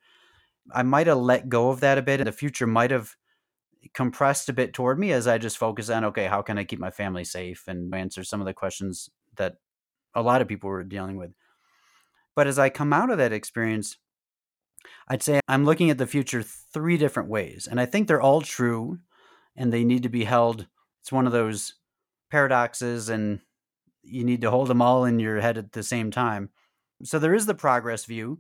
[0.74, 2.24] I might have let go of that a bit.
[2.24, 3.16] The future might have
[3.94, 6.80] compressed a bit toward me as I just focus on okay, how can I keep
[6.80, 9.56] my family safe and answer some of the questions that
[10.14, 11.32] a lot of people were dealing with.
[12.36, 13.98] But as I come out of that experience,
[15.08, 17.68] I'd say I'm looking at the future three different ways.
[17.70, 19.00] And I think they're all true
[19.56, 20.68] and they need to be held
[21.02, 21.76] it's one of those
[22.30, 23.40] paradoxes and
[24.10, 26.50] you need to hold them all in your head at the same time.
[27.04, 28.40] So there is the progress view.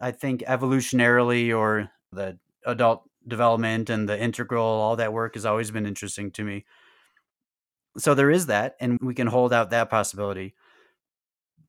[0.00, 5.70] I think evolutionarily or the adult development and the integral, all that work has always
[5.70, 6.64] been interesting to me.
[7.98, 10.54] So there is that, and we can hold out that possibility.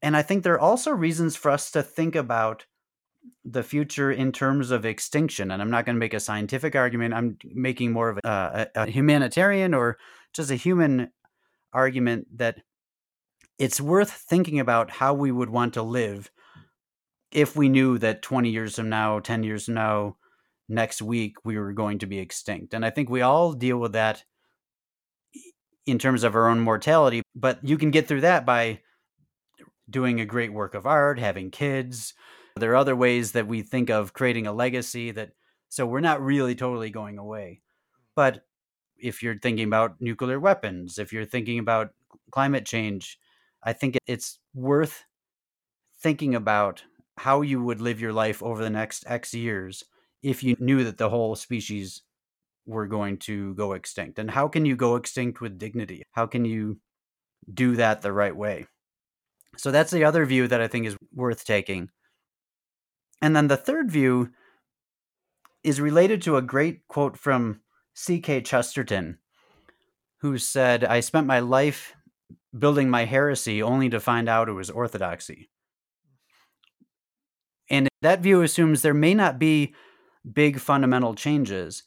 [0.02, 2.66] And I think there are also reasons for us to think about
[3.46, 5.52] the future in terms of extinction.
[5.52, 7.14] And I'm not going to make a scientific argument.
[7.14, 9.98] I'm making more of a, uh, a, humanitarian or
[10.34, 11.10] just a human
[11.72, 12.62] argument that
[13.58, 16.32] it's worth thinking about how we would want to live
[17.32, 20.18] if we knew that 20 years from now, 10 years from now,
[20.70, 22.74] next week, we were going to be extinct.
[22.74, 24.24] And I think we all deal with that
[25.86, 27.22] in terms of our own mortality.
[27.36, 28.82] But you can get through that by
[29.89, 32.13] doing a great work of art, having kids,
[32.56, 35.32] there are other ways that we think of creating a legacy that
[35.70, 37.62] so we're not really totally going away.
[38.16, 38.46] But
[38.98, 41.89] if you're thinking about nuclear weapons, if you're thinking about
[42.32, 43.18] climate change,
[43.63, 45.04] I think it's worth
[46.02, 46.84] thinking about
[47.17, 49.84] how you would live your life over the next X years
[50.21, 52.02] if you knew that the whole species
[52.65, 54.19] were going to go extinct.
[54.19, 56.04] And how can you go extinct with dignity?
[56.12, 56.80] How can you
[57.54, 58.67] do that the right way?
[59.58, 61.89] So that's the other view that I think is worth taking.
[63.21, 64.32] And then the third view
[65.63, 67.62] is related to a great quote from
[67.95, 68.41] G.K.
[68.41, 69.19] Chesterton,
[70.17, 71.93] who said, I spent my life
[72.58, 75.50] building my heresy only to find out it was orthodoxy.
[77.70, 79.74] And that view assumes there may not be
[80.32, 81.84] big fundamental changes,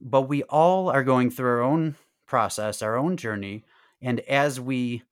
[0.00, 3.64] but we all are going through our own process, our own journey.
[4.00, 5.02] And as we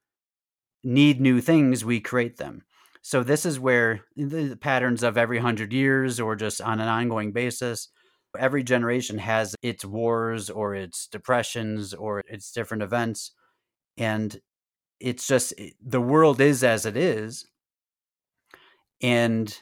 [0.84, 2.62] need new things, we create them.
[3.00, 7.32] So this is where the patterns of every hundred years or just on an ongoing
[7.32, 7.88] basis,
[8.38, 13.32] every generation has its wars or its depressions or its different events.
[13.96, 14.40] And
[15.02, 15.52] it's just
[15.84, 17.46] the world is as it is.
[19.02, 19.54] And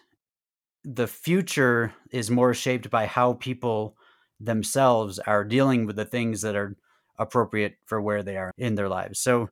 [0.84, 3.96] the future is more shaped by how people
[4.38, 6.76] themselves are dealing with the things that are
[7.18, 9.18] appropriate for where they are in their lives.
[9.18, 9.48] So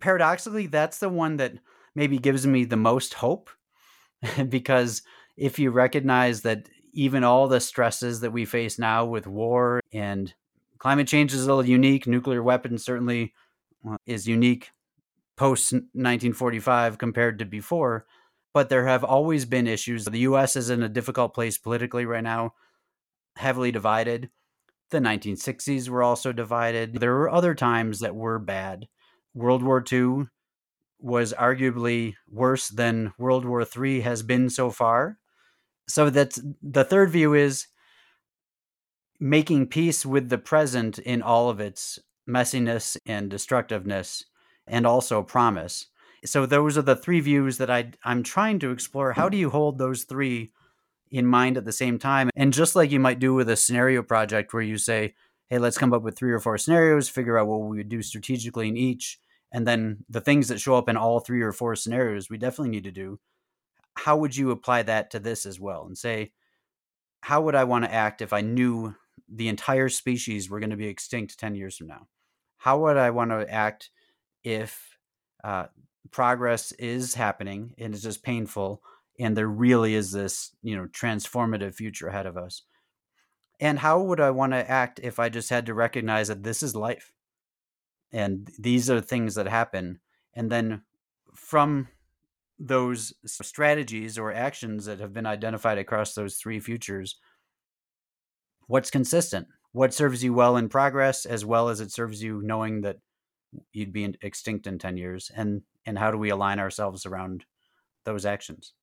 [0.00, 1.54] paradoxically, that's the one that
[1.94, 3.50] maybe gives me the most hope
[4.48, 5.02] because
[5.36, 10.34] if you recognize that even all the stresses that we face now with war and
[10.78, 13.32] climate change is a little unique, nuclear weapons certainly
[13.88, 14.70] uh, is unique
[15.40, 18.04] post 1945 compared to before,
[18.52, 20.04] but there have always been issues.
[20.04, 22.52] The US is in a difficult place politically right now,
[23.36, 24.28] heavily divided.
[24.90, 27.00] The 1960s were also divided.
[27.00, 28.86] There were other times that were bad.
[29.32, 30.26] World War II
[30.98, 35.16] was arguably worse than World War III has been so far.
[35.88, 37.66] So that's the third view is
[39.18, 41.98] making peace with the present in all of its
[42.28, 44.26] messiness and destructiveness
[44.66, 45.86] and also promise.
[46.24, 49.12] So those are the three views that I I'm trying to explore.
[49.12, 50.52] How do you hold those three
[51.10, 52.30] in mind at the same time?
[52.36, 55.14] And just like you might do with a scenario project where you say,
[55.48, 58.02] "Hey, let's come up with three or four scenarios, figure out what we would do
[58.02, 59.18] strategically in each,
[59.52, 62.70] and then the things that show up in all three or four scenarios we definitely
[62.70, 63.18] need to do
[63.96, 66.32] how would you apply that to this as well and say
[67.22, 68.94] how would i want to act if i knew
[69.28, 72.06] the entire species were going to be extinct 10 years from now
[72.58, 73.90] how would i want to act
[74.44, 74.96] if
[75.44, 75.66] uh,
[76.10, 78.82] progress is happening and it's just painful
[79.18, 82.62] and there really is this you know transformative future ahead of us
[83.60, 86.62] and how would i want to act if i just had to recognize that this
[86.62, 87.12] is life?
[88.12, 90.00] And these are things that happen
[90.34, 90.82] and then
[91.34, 91.88] from
[92.58, 97.16] those strategies or actions that have been identified across those three futures
[98.66, 99.48] what's consistent?
[99.72, 102.98] What serves you well in progress as well as it serves you knowing that
[103.72, 107.44] you'd be extinct in 10 years and and how do we align ourselves around
[108.04, 108.74] those actions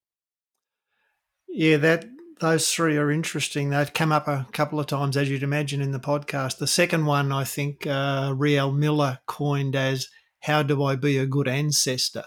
[1.47, 2.06] yeah that
[2.39, 3.69] those three are interesting.
[3.69, 6.58] They've come up a couple of times, as you'd imagine, in the podcast.
[6.58, 10.08] The second one, I think, uh, Riel Miller coined as
[10.41, 12.25] "How do I be a good ancestor?"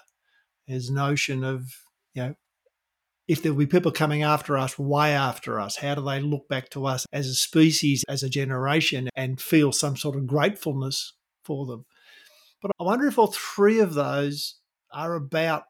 [0.67, 1.73] His notion of
[2.15, 2.35] you know,
[3.29, 6.49] if there will be people coming after us, way after us, how do they look
[6.49, 11.15] back to us as a species, as a generation, and feel some sort of gratefulness
[11.45, 11.85] for them?
[12.61, 14.57] But I wonder if all three of those
[14.93, 15.65] are about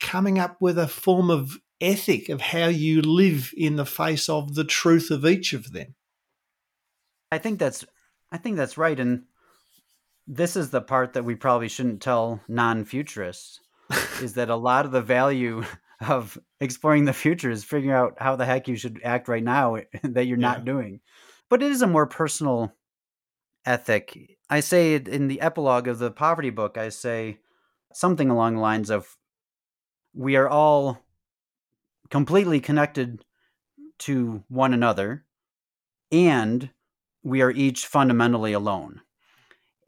[0.00, 4.54] coming up with a form of ethic of how you live in the face of
[4.54, 5.94] the truth of each of them.
[7.30, 7.84] I think that's
[8.30, 9.24] I think that's right and
[10.26, 13.60] this is the part that we probably shouldn't tell non-futurists
[14.22, 15.64] is that a lot of the value
[16.08, 19.78] of exploring the future is figuring out how the heck you should act right now
[20.02, 21.00] that you're not doing.
[21.48, 22.72] But it is a more personal
[23.66, 24.38] ethic.
[24.52, 27.38] I say in the epilogue of the poverty book, I say
[27.94, 29.16] something along the lines of
[30.12, 30.98] we are all
[32.10, 33.24] completely connected
[34.00, 35.24] to one another,
[36.10, 36.68] and
[37.22, 39.00] we are each fundamentally alone.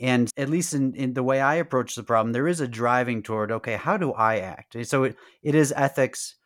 [0.01, 3.23] And at least in, in the way I approach the problem, there is a driving
[3.23, 4.79] toward, okay, how do I act?
[4.87, 6.37] So it, it is ethics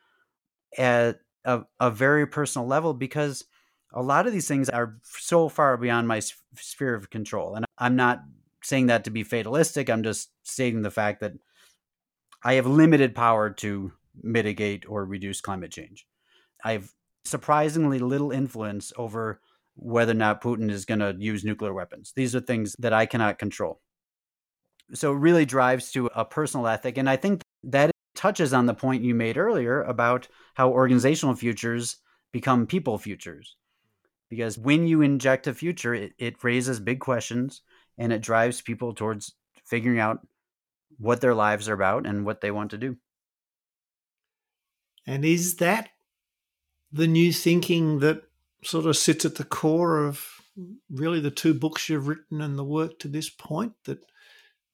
[0.76, 3.44] at a, a very personal level because
[3.92, 6.20] a lot of these things are so far beyond my
[6.54, 7.54] sphere of control.
[7.54, 8.22] And I'm not
[8.62, 9.88] saying that to be fatalistic.
[9.88, 11.32] I'm just stating the fact that
[12.42, 16.06] I have limited power to mitigate or reduce climate change.
[16.62, 16.92] I have
[17.24, 19.40] surprisingly little influence over
[19.74, 22.12] whether or not Putin is going to use nuclear weapons.
[22.14, 23.80] These are things that I cannot control.
[24.94, 26.98] So it really drives to a personal ethic.
[26.98, 31.98] And I think that touches on the point you made earlier about how organizational futures
[32.32, 33.56] become people futures.
[34.30, 37.62] Because when you inject a future, it, it raises big questions
[37.96, 40.26] and it drives people towards figuring out
[40.98, 42.96] what their lives are about and what they want to do.
[45.06, 45.88] And is that
[46.92, 48.22] the new thinking that
[48.62, 50.24] sort of sits at the core of
[50.90, 53.72] really the two books you've written and the work to this point?
[53.84, 54.00] That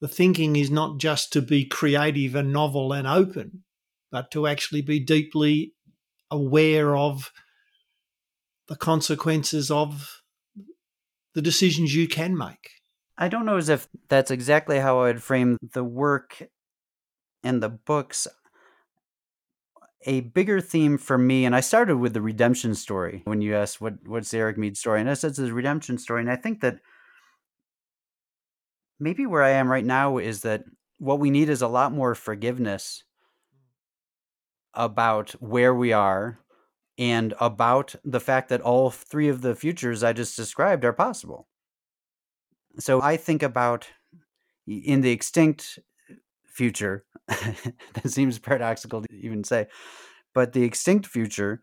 [0.00, 3.62] the thinking is not just to be creative and novel and open,
[4.10, 5.74] but to actually be deeply
[6.30, 7.30] aware of
[8.68, 10.22] the consequences of
[11.34, 12.70] the decisions you can make.
[13.16, 16.42] I don't know as if that's exactly how I would frame the work
[17.42, 18.26] and the books
[20.06, 23.80] a bigger theme for me, and I started with the redemption story when you asked
[23.80, 26.36] what what's the Eric Mead story, and I said it's a redemption story, and I
[26.36, 26.80] think that
[29.00, 30.64] maybe where I am right now is that
[30.98, 33.02] what we need is a lot more forgiveness
[34.74, 36.38] about where we are
[36.98, 41.48] and about the fact that all three of the futures I just described are possible.
[42.78, 43.88] So I think about
[44.66, 45.78] in the extinct
[46.46, 49.66] future, that seems paradoxical to even say,
[50.34, 51.62] but the extinct future,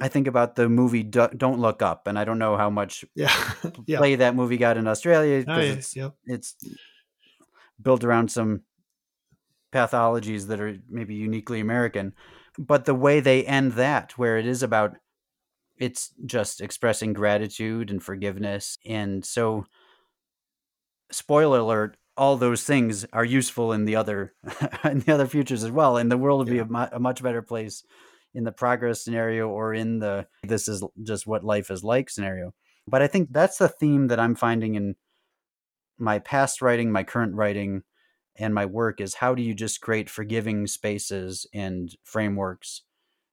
[0.00, 3.32] I think about the movie Don't Look Up, and I don't know how much yeah.
[3.86, 3.98] yeah.
[3.98, 5.72] play that movie got in Australia because Oh, yeah.
[5.72, 6.14] it's, Yep.
[6.26, 6.56] it's
[7.82, 8.62] built around some
[9.72, 12.14] pathologies that are maybe uniquely American.
[12.58, 14.96] But the way they end that, where it is about
[15.78, 18.76] it's just expressing gratitude and forgiveness.
[18.84, 19.64] And so
[21.10, 24.34] spoiler alert, all those things are useful in the other
[24.84, 25.96] in the other futures as well.
[25.96, 26.64] And the world would Yeah.
[26.64, 27.82] be a, mu- a much better place
[28.34, 32.52] in the progress scenario or in the this is just what life is like scenario.
[32.86, 34.96] But I think that's the theme that I'm finding in
[35.98, 37.82] my past writing, my current writing,
[38.40, 42.82] and my work is how do you just create forgiving spaces and frameworks?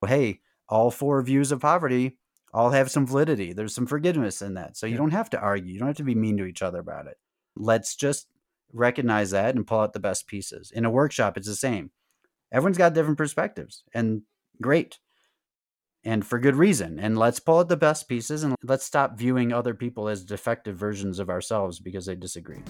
[0.06, 2.18] Hey, all four views of poverty
[2.54, 3.54] all have some validity.
[3.54, 4.78] There's some forgiveness in that.
[4.78, 5.74] So you don't have to argue.
[5.74, 7.18] You don't have to be mean to each other about it.
[7.56, 8.28] Let's just
[8.74, 10.72] recognize that and pull out the best pieces.
[10.72, 11.92] In a workshop, it's the same.
[12.52, 14.24] Everyone's got different perspectives and
[14.62, 15.00] great.
[16.04, 17.00] And for good reason.
[17.00, 20.78] And let's pull out the best pieces and let's stop viewing other people as defective
[20.78, 22.62] versions of ourselves because they disagree.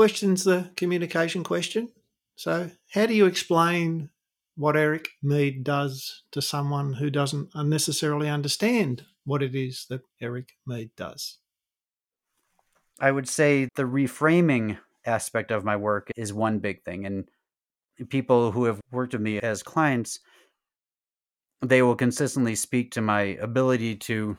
[0.00, 1.86] Question's the communication question.
[2.34, 4.08] So, how do you explain
[4.56, 10.52] what Eric Mead does to someone who doesn't unnecessarily understand what it is that Eric
[10.66, 11.36] Mead does?
[12.98, 17.04] I would say the reframing aspect of my work is one big thing.
[17.04, 17.28] And
[18.08, 20.20] people who have worked with me as clients,
[21.60, 24.38] they will consistently speak to my ability to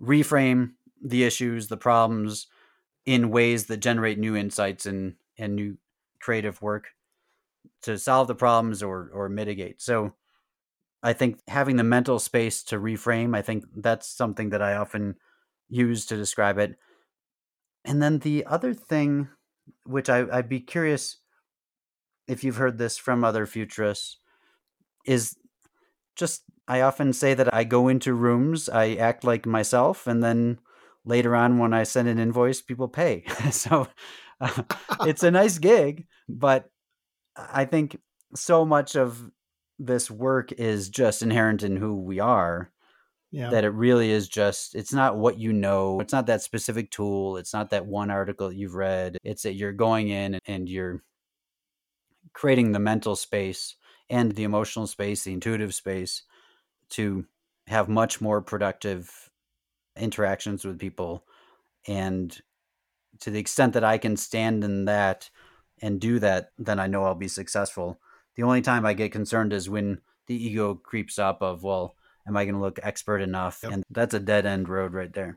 [0.00, 0.70] reframe
[1.02, 2.46] the issues, the problems
[3.06, 5.76] in ways that generate new insights and, and new
[6.20, 6.88] creative work
[7.82, 9.82] to solve the problems or, or mitigate.
[9.82, 10.14] So
[11.02, 15.16] I think having the mental space to reframe, I think that's something that I often
[15.68, 16.78] use to describe it.
[17.84, 19.28] And then the other thing,
[19.84, 21.18] which I, I'd be curious
[22.26, 24.16] if you've heard this from other futurists,
[25.04, 25.36] is
[26.16, 30.58] just I often say that I go into rooms, I act like myself, and then
[31.04, 33.24] later on when I send an invoice, people pay.
[33.50, 33.88] so
[34.40, 34.62] uh,
[35.02, 36.70] it's a nice gig, but
[37.36, 37.98] I think
[38.34, 39.30] so much of
[39.78, 42.70] this work is just inherent in who we are
[43.32, 43.50] Yeah.
[43.50, 47.36] that it really is just it's not what you know it's not that specific tool
[47.36, 51.02] it's not that one article that you've read it's that you're going in and you're
[52.32, 53.76] creating the mental space
[54.10, 56.22] and the emotional space the intuitive space
[56.90, 57.24] to
[57.66, 59.30] have much more productive
[59.98, 61.24] interactions with people
[61.86, 62.40] and
[63.20, 65.30] to the extent that I can stand in that
[65.80, 68.00] and do that then I know I'll be successful
[68.36, 71.94] the only time I get concerned is when the ego creeps up of well
[72.26, 73.60] am I going to look expert enough?
[73.62, 73.72] Yep.
[73.72, 75.36] And that's a dead end road right there.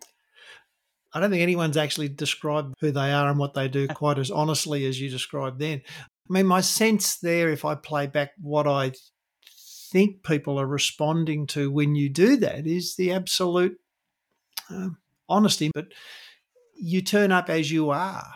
[1.14, 4.30] I don't think anyone's actually described who they are and what they do quite as
[4.30, 5.82] honestly as you described then.
[6.30, 8.92] I mean, my sense there, if I play back what I
[9.92, 13.80] think people are responding to when you do that, is the absolute
[14.70, 14.98] um,
[15.30, 15.72] honesty.
[15.74, 15.88] But
[16.80, 18.34] you turn up as you are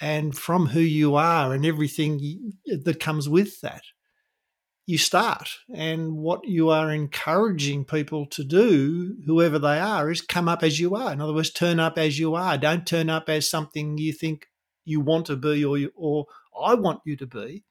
[0.00, 2.52] and from who you are and everything you-
[2.84, 3.82] that comes with that.
[4.88, 10.48] You start, and what you are encouraging people to do, whoever they are, is come
[10.48, 11.12] up as you are.
[11.12, 12.56] In other words, turn up as you are.
[12.56, 14.46] Don't turn up as something you think
[14.84, 17.64] you want to be or you, or I want you to be.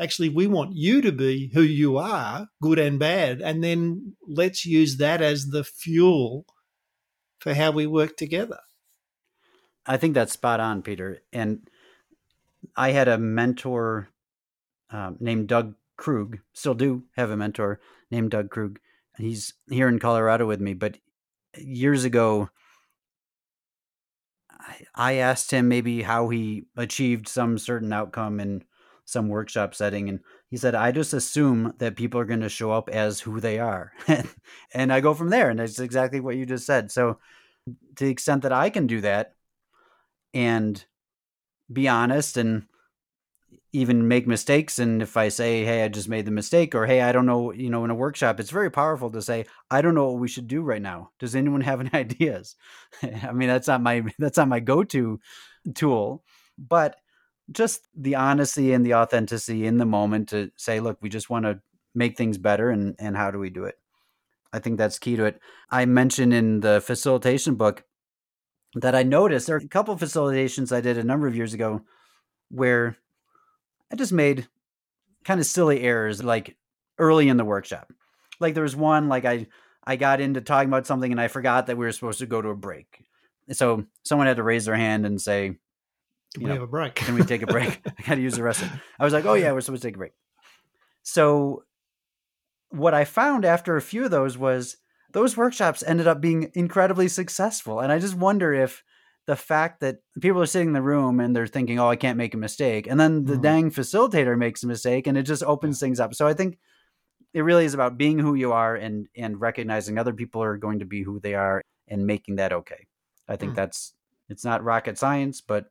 [0.00, 4.64] Actually, we want you to be who you are, good and bad, and then let's
[4.64, 6.46] use that as the fuel
[7.42, 8.60] for how we work together.
[9.84, 11.22] I think that's spot on, Peter.
[11.32, 11.68] And
[12.76, 14.10] I had a mentor
[14.90, 17.80] um, named Doug Krug, still do have a mentor
[18.12, 18.78] named Doug Krug.
[19.16, 20.98] And he's here in Colorado with me, but
[21.58, 22.48] years ago,
[24.94, 28.62] I asked him maybe how he achieved some certain outcome in
[29.04, 30.08] some workshop setting.
[30.08, 30.20] And
[30.52, 33.58] he said, I just assume that people are going to show up as who they
[33.58, 33.90] are.
[34.74, 35.48] and I go from there.
[35.48, 36.90] And that's exactly what you just said.
[36.90, 37.18] So,
[37.96, 39.32] to the extent that I can do that
[40.34, 40.84] and
[41.72, 42.66] be honest and
[43.72, 47.00] even make mistakes and if i say hey i just made the mistake or hey
[47.00, 49.94] i don't know you know in a workshop it's very powerful to say i don't
[49.94, 52.56] know what we should do right now does anyone have any ideas
[53.22, 55.18] i mean that's not my that's not my go-to
[55.74, 56.22] tool
[56.58, 56.96] but
[57.52, 61.44] just the honesty and the authenticity in the moment to say look we just want
[61.44, 61.60] to
[61.94, 63.76] make things better and and how do we do it
[64.52, 65.40] i think that's key to it
[65.70, 67.84] i mentioned in the facilitation book
[68.74, 71.54] that i noticed there are a couple of facilitations i did a number of years
[71.54, 71.82] ago
[72.52, 72.96] where
[73.92, 74.48] I just made
[75.24, 76.56] kind of silly errors like
[76.98, 77.92] early in the workshop.
[78.40, 79.48] Like there was one like I
[79.84, 82.40] I got into talking about something and I forgot that we were supposed to go
[82.40, 83.04] to a break.
[83.50, 85.58] So someone had to raise their hand and say,
[86.34, 86.94] "Can we know, have a break?
[86.94, 87.80] can we take a break?
[87.98, 89.96] I got to use the restroom." I was like, "Oh yeah, we're supposed to take
[89.96, 90.12] a break."
[91.02, 91.64] So
[92.70, 94.76] what I found after a few of those was
[95.12, 98.82] those workshops ended up being incredibly successful, and I just wonder if
[99.26, 102.18] the fact that people are sitting in the room and they're thinking, "Oh, I can't
[102.18, 103.42] make a mistake," and then the mm.
[103.42, 106.14] dang facilitator makes a mistake, and it just opens things up.
[106.14, 106.58] So I think
[107.34, 110.80] it really is about being who you are and and recognizing other people are going
[110.80, 112.86] to be who they are and making that okay.
[113.28, 113.56] I think mm.
[113.56, 113.94] that's
[114.28, 115.66] it's not rocket science, but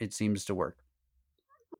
[0.00, 0.78] it seems to work.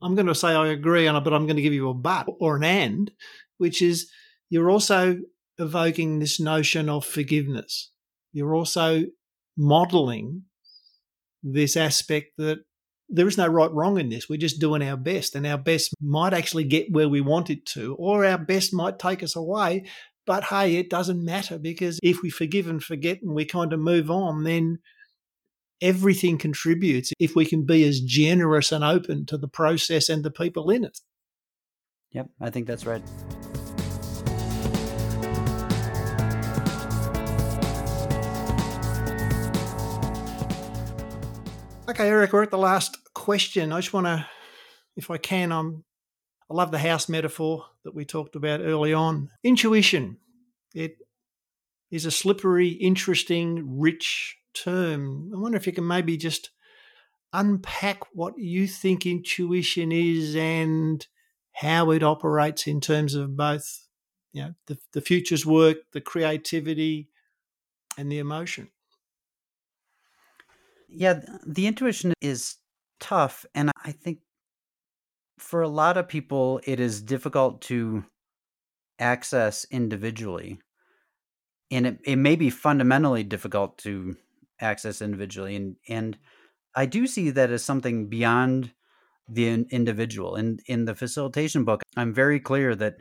[0.02, 1.94] I'm going to say I agree on it, but I'm going to give you a
[1.94, 3.10] but or an and,
[3.58, 4.10] which is
[4.50, 5.18] you're also
[5.58, 7.90] evoking this notion of forgiveness.
[8.32, 9.04] You're also
[9.56, 10.42] modeling
[11.42, 12.58] this aspect that
[13.08, 14.28] there is no right wrong in this.
[14.28, 17.64] We're just doing our best, and our best might actually get where we want it
[17.66, 19.86] to, or our best might take us away.
[20.26, 23.78] But hey, it doesn't matter because if we forgive and forget and we kind of
[23.78, 24.80] move on, then
[25.80, 30.30] everything contributes if we can be as generous and open to the process and the
[30.30, 30.98] people in it.
[32.12, 33.02] Yep, I think that's right.
[41.88, 43.72] Okay, Eric, we're at the last question.
[43.72, 44.26] I just want to,
[44.96, 45.84] if I can, I'm,
[46.50, 49.30] I love the house metaphor that we talked about early on.
[49.44, 50.18] Intuition.
[50.74, 50.96] It
[51.90, 55.30] is a slippery, interesting, rich term.
[55.34, 56.50] I wonder if you can maybe just
[57.32, 61.06] unpack what you think intuition is and
[61.52, 63.86] how it operates in terms of both
[64.32, 67.08] you know the, the future's work, the creativity,
[67.96, 68.68] and the emotion.
[70.88, 72.56] Yeah, the intuition is
[73.00, 73.44] tough.
[73.54, 74.18] And I think
[75.38, 78.04] for a lot of people, it is difficult to
[78.98, 80.60] access individually.
[81.70, 84.16] And it, it may be fundamentally difficult to
[84.60, 85.56] access individually.
[85.56, 86.18] And, and
[86.74, 88.72] I do see that as something beyond
[89.28, 90.36] the individual.
[90.36, 92.96] And in the facilitation book, I'm very clear that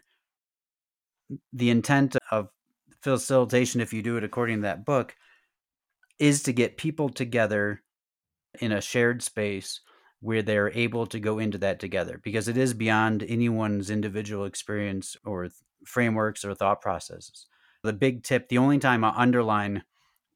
[1.53, 2.49] the intent of
[3.01, 5.15] facilitation, if you do it according to that book,
[6.19, 7.81] is to get people together
[8.59, 9.81] in a shared space
[10.21, 15.15] where they're able to go into that together because it is beyond anyone's individual experience
[15.25, 15.49] or
[15.85, 17.45] frameworks or thought processes.
[17.83, 19.83] The big tip, the only time I underline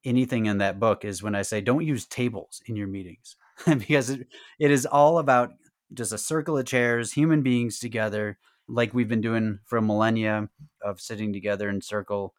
[0.09, 3.35] anything in that book is when I say don't use tables in your meetings
[3.77, 4.27] because it,
[4.59, 5.51] it is all about
[5.93, 8.37] just a circle of chairs, human beings together,
[8.67, 10.49] like we've been doing for millennia
[10.83, 12.33] of sitting together in circle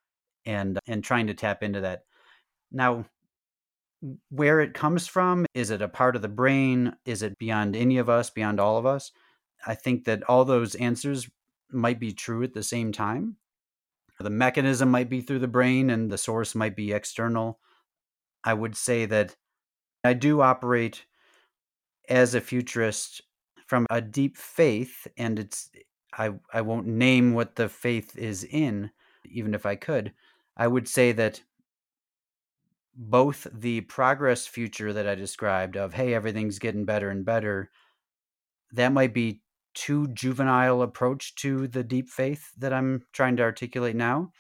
[0.46, 2.04] and and trying to tap into that.
[2.72, 3.06] Now,
[4.30, 5.46] where it comes from.
[5.54, 6.94] Is it a part of the brain?
[7.04, 9.12] Is it beyond any of us, beyond all of us?
[9.66, 11.28] I think that all those answers
[11.70, 13.36] might be true at the same time.
[14.20, 17.58] The mechanism might be through the brain and the source might be external.
[18.44, 19.36] I would say that
[20.04, 21.06] I do operate
[22.08, 23.22] as a futurist
[23.66, 25.70] from a deep faith and it's
[26.12, 28.90] I I won't name what the faith is in
[29.24, 30.12] even if I could.
[30.56, 31.42] I would say that
[32.94, 37.70] both the progress future that I described of, hey, everything's getting better and better,
[38.72, 39.40] that might be
[39.74, 44.32] too juvenile approach to the deep faith that I'm trying to articulate now.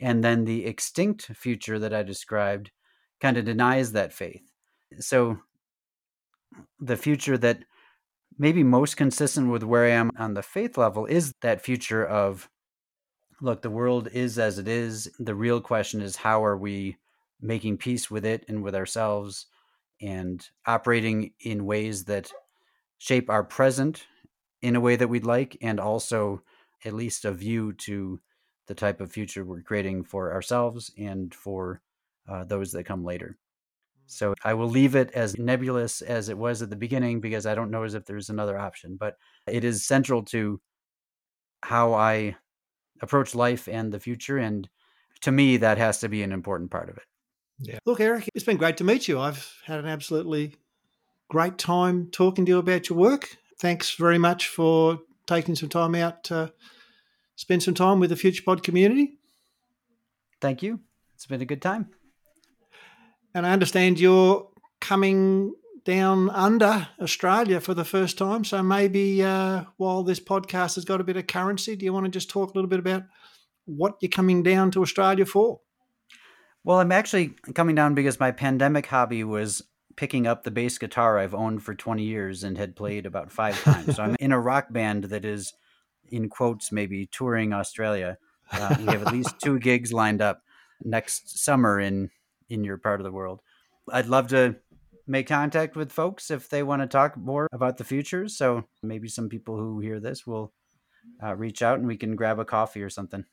[0.00, 2.70] And then the extinct future that I described
[3.20, 4.42] kind of denies that faith.
[4.98, 5.38] So
[6.80, 7.64] the future that
[8.38, 12.48] maybe most consistent with where I am on the faith level is that future of
[13.40, 15.10] look, the world is as it is.
[15.18, 16.96] The real question is how are we
[17.40, 19.46] making peace with it and with ourselves
[20.00, 22.32] and operating in ways that
[22.98, 24.06] shape our present
[24.62, 26.42] in a way that we'd like and also
[26.84, 28.20] at least a view to
[28.66, 31.80] the type of future we're creating for ourselves and for
[32.28, 33.36] uh, those that come later.
[34.06, 37.54] So I will leave it as nebulous as it was at the beginning because I
[37.54, 40.60] don't know as if there's another option, but it is central to
[41.62, 42.36] how I
[43.00, 44.38] approach life and the future.
[44.38, 44.68] And
[45.22, 47.04] to me, that has to be an important part of it.
[47.58, 47.78] Yeah.
[47.86, 49.20] Look, Eric, it's been great to meet you.
[49.20, 50.56] I've had an absolutely
[51.30, 53.38] great time talking to you about your work.
[53.62, 56.52] Thanks very much for taking some time out to
[57.36, 59.18] spend some time with the FuturePod community.
[60.40, 60.80] Thank you.
[61.14, 61.88] It's been a good time.
[63.34, 64.48] And I understand you're
[64.80, 65.54] coming
[65.84, 68.44] down under Australia for the first time.
[68.44, 72.04] So maybe uh, while this podcast has got a bit of currency, do you want
[72.04, 73.04] to just talk a little bit about
[73.64, 75.60] what you're coming down to Australia for?
[76.64, 79.62] Well, I'm actually coming down because my pandemic hobby was
[79.96, 83.60] picking up the bass guitar I've owned for 20 years and had played about five
[83.62, 83.96] times.
[83.96, 85.54] so I'm in a rock band that is,
[86.10, 88.18] in quotes, maybe touring Australia.
[88.50, 90.42] Uh, we have at least two gigs lined up
[90.84, 92.10] next summer in
[92.48, 93.40] in your part of the world.
[93.90, 94.56] I'd love to
[95.06, 98.28] make contact with folks if they want to talk more about the future.
[98.28, 100.52] So maybe some people who hear this will
[101.22, 103.24] uh, reach out and we can grab a coffee or something.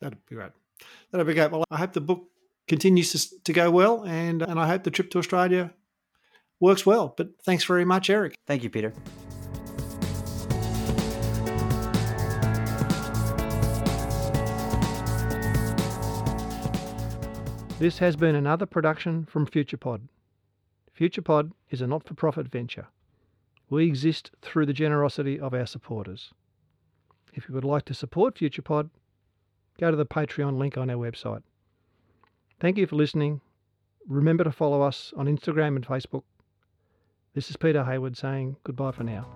[0.00, 0.50] That'd be great.
[1.10, 1.50] That'd be great.
[1.50, 2.28] Well, I hope the book
[2.68, 5.72] continues to, to go well, and and I hope the trip to Australia
[6.60, 7.14] works well.
[7.16, 8.36] But thanks very much, Eric.
[8.46, 8.92] Thank you, Peter.
[17.78, 20.00] This has been another production from FuturePod.
[20.98, 22.88] FuturePod is a not for profit venture.
[23.70, 26.32] We exist through the generosity of our supporters.
[27.34, 28.90] If you would like to support FuturePod,
[29.78, 31.42] go to the Patreon link on our website.
[32.60, 33.40] Thank you for listening.
[34.08, 36.24] Remember to follow us on Instagram and Facebook.
[37.34, 39.26] This is Peter Hayward saying goodbye for now.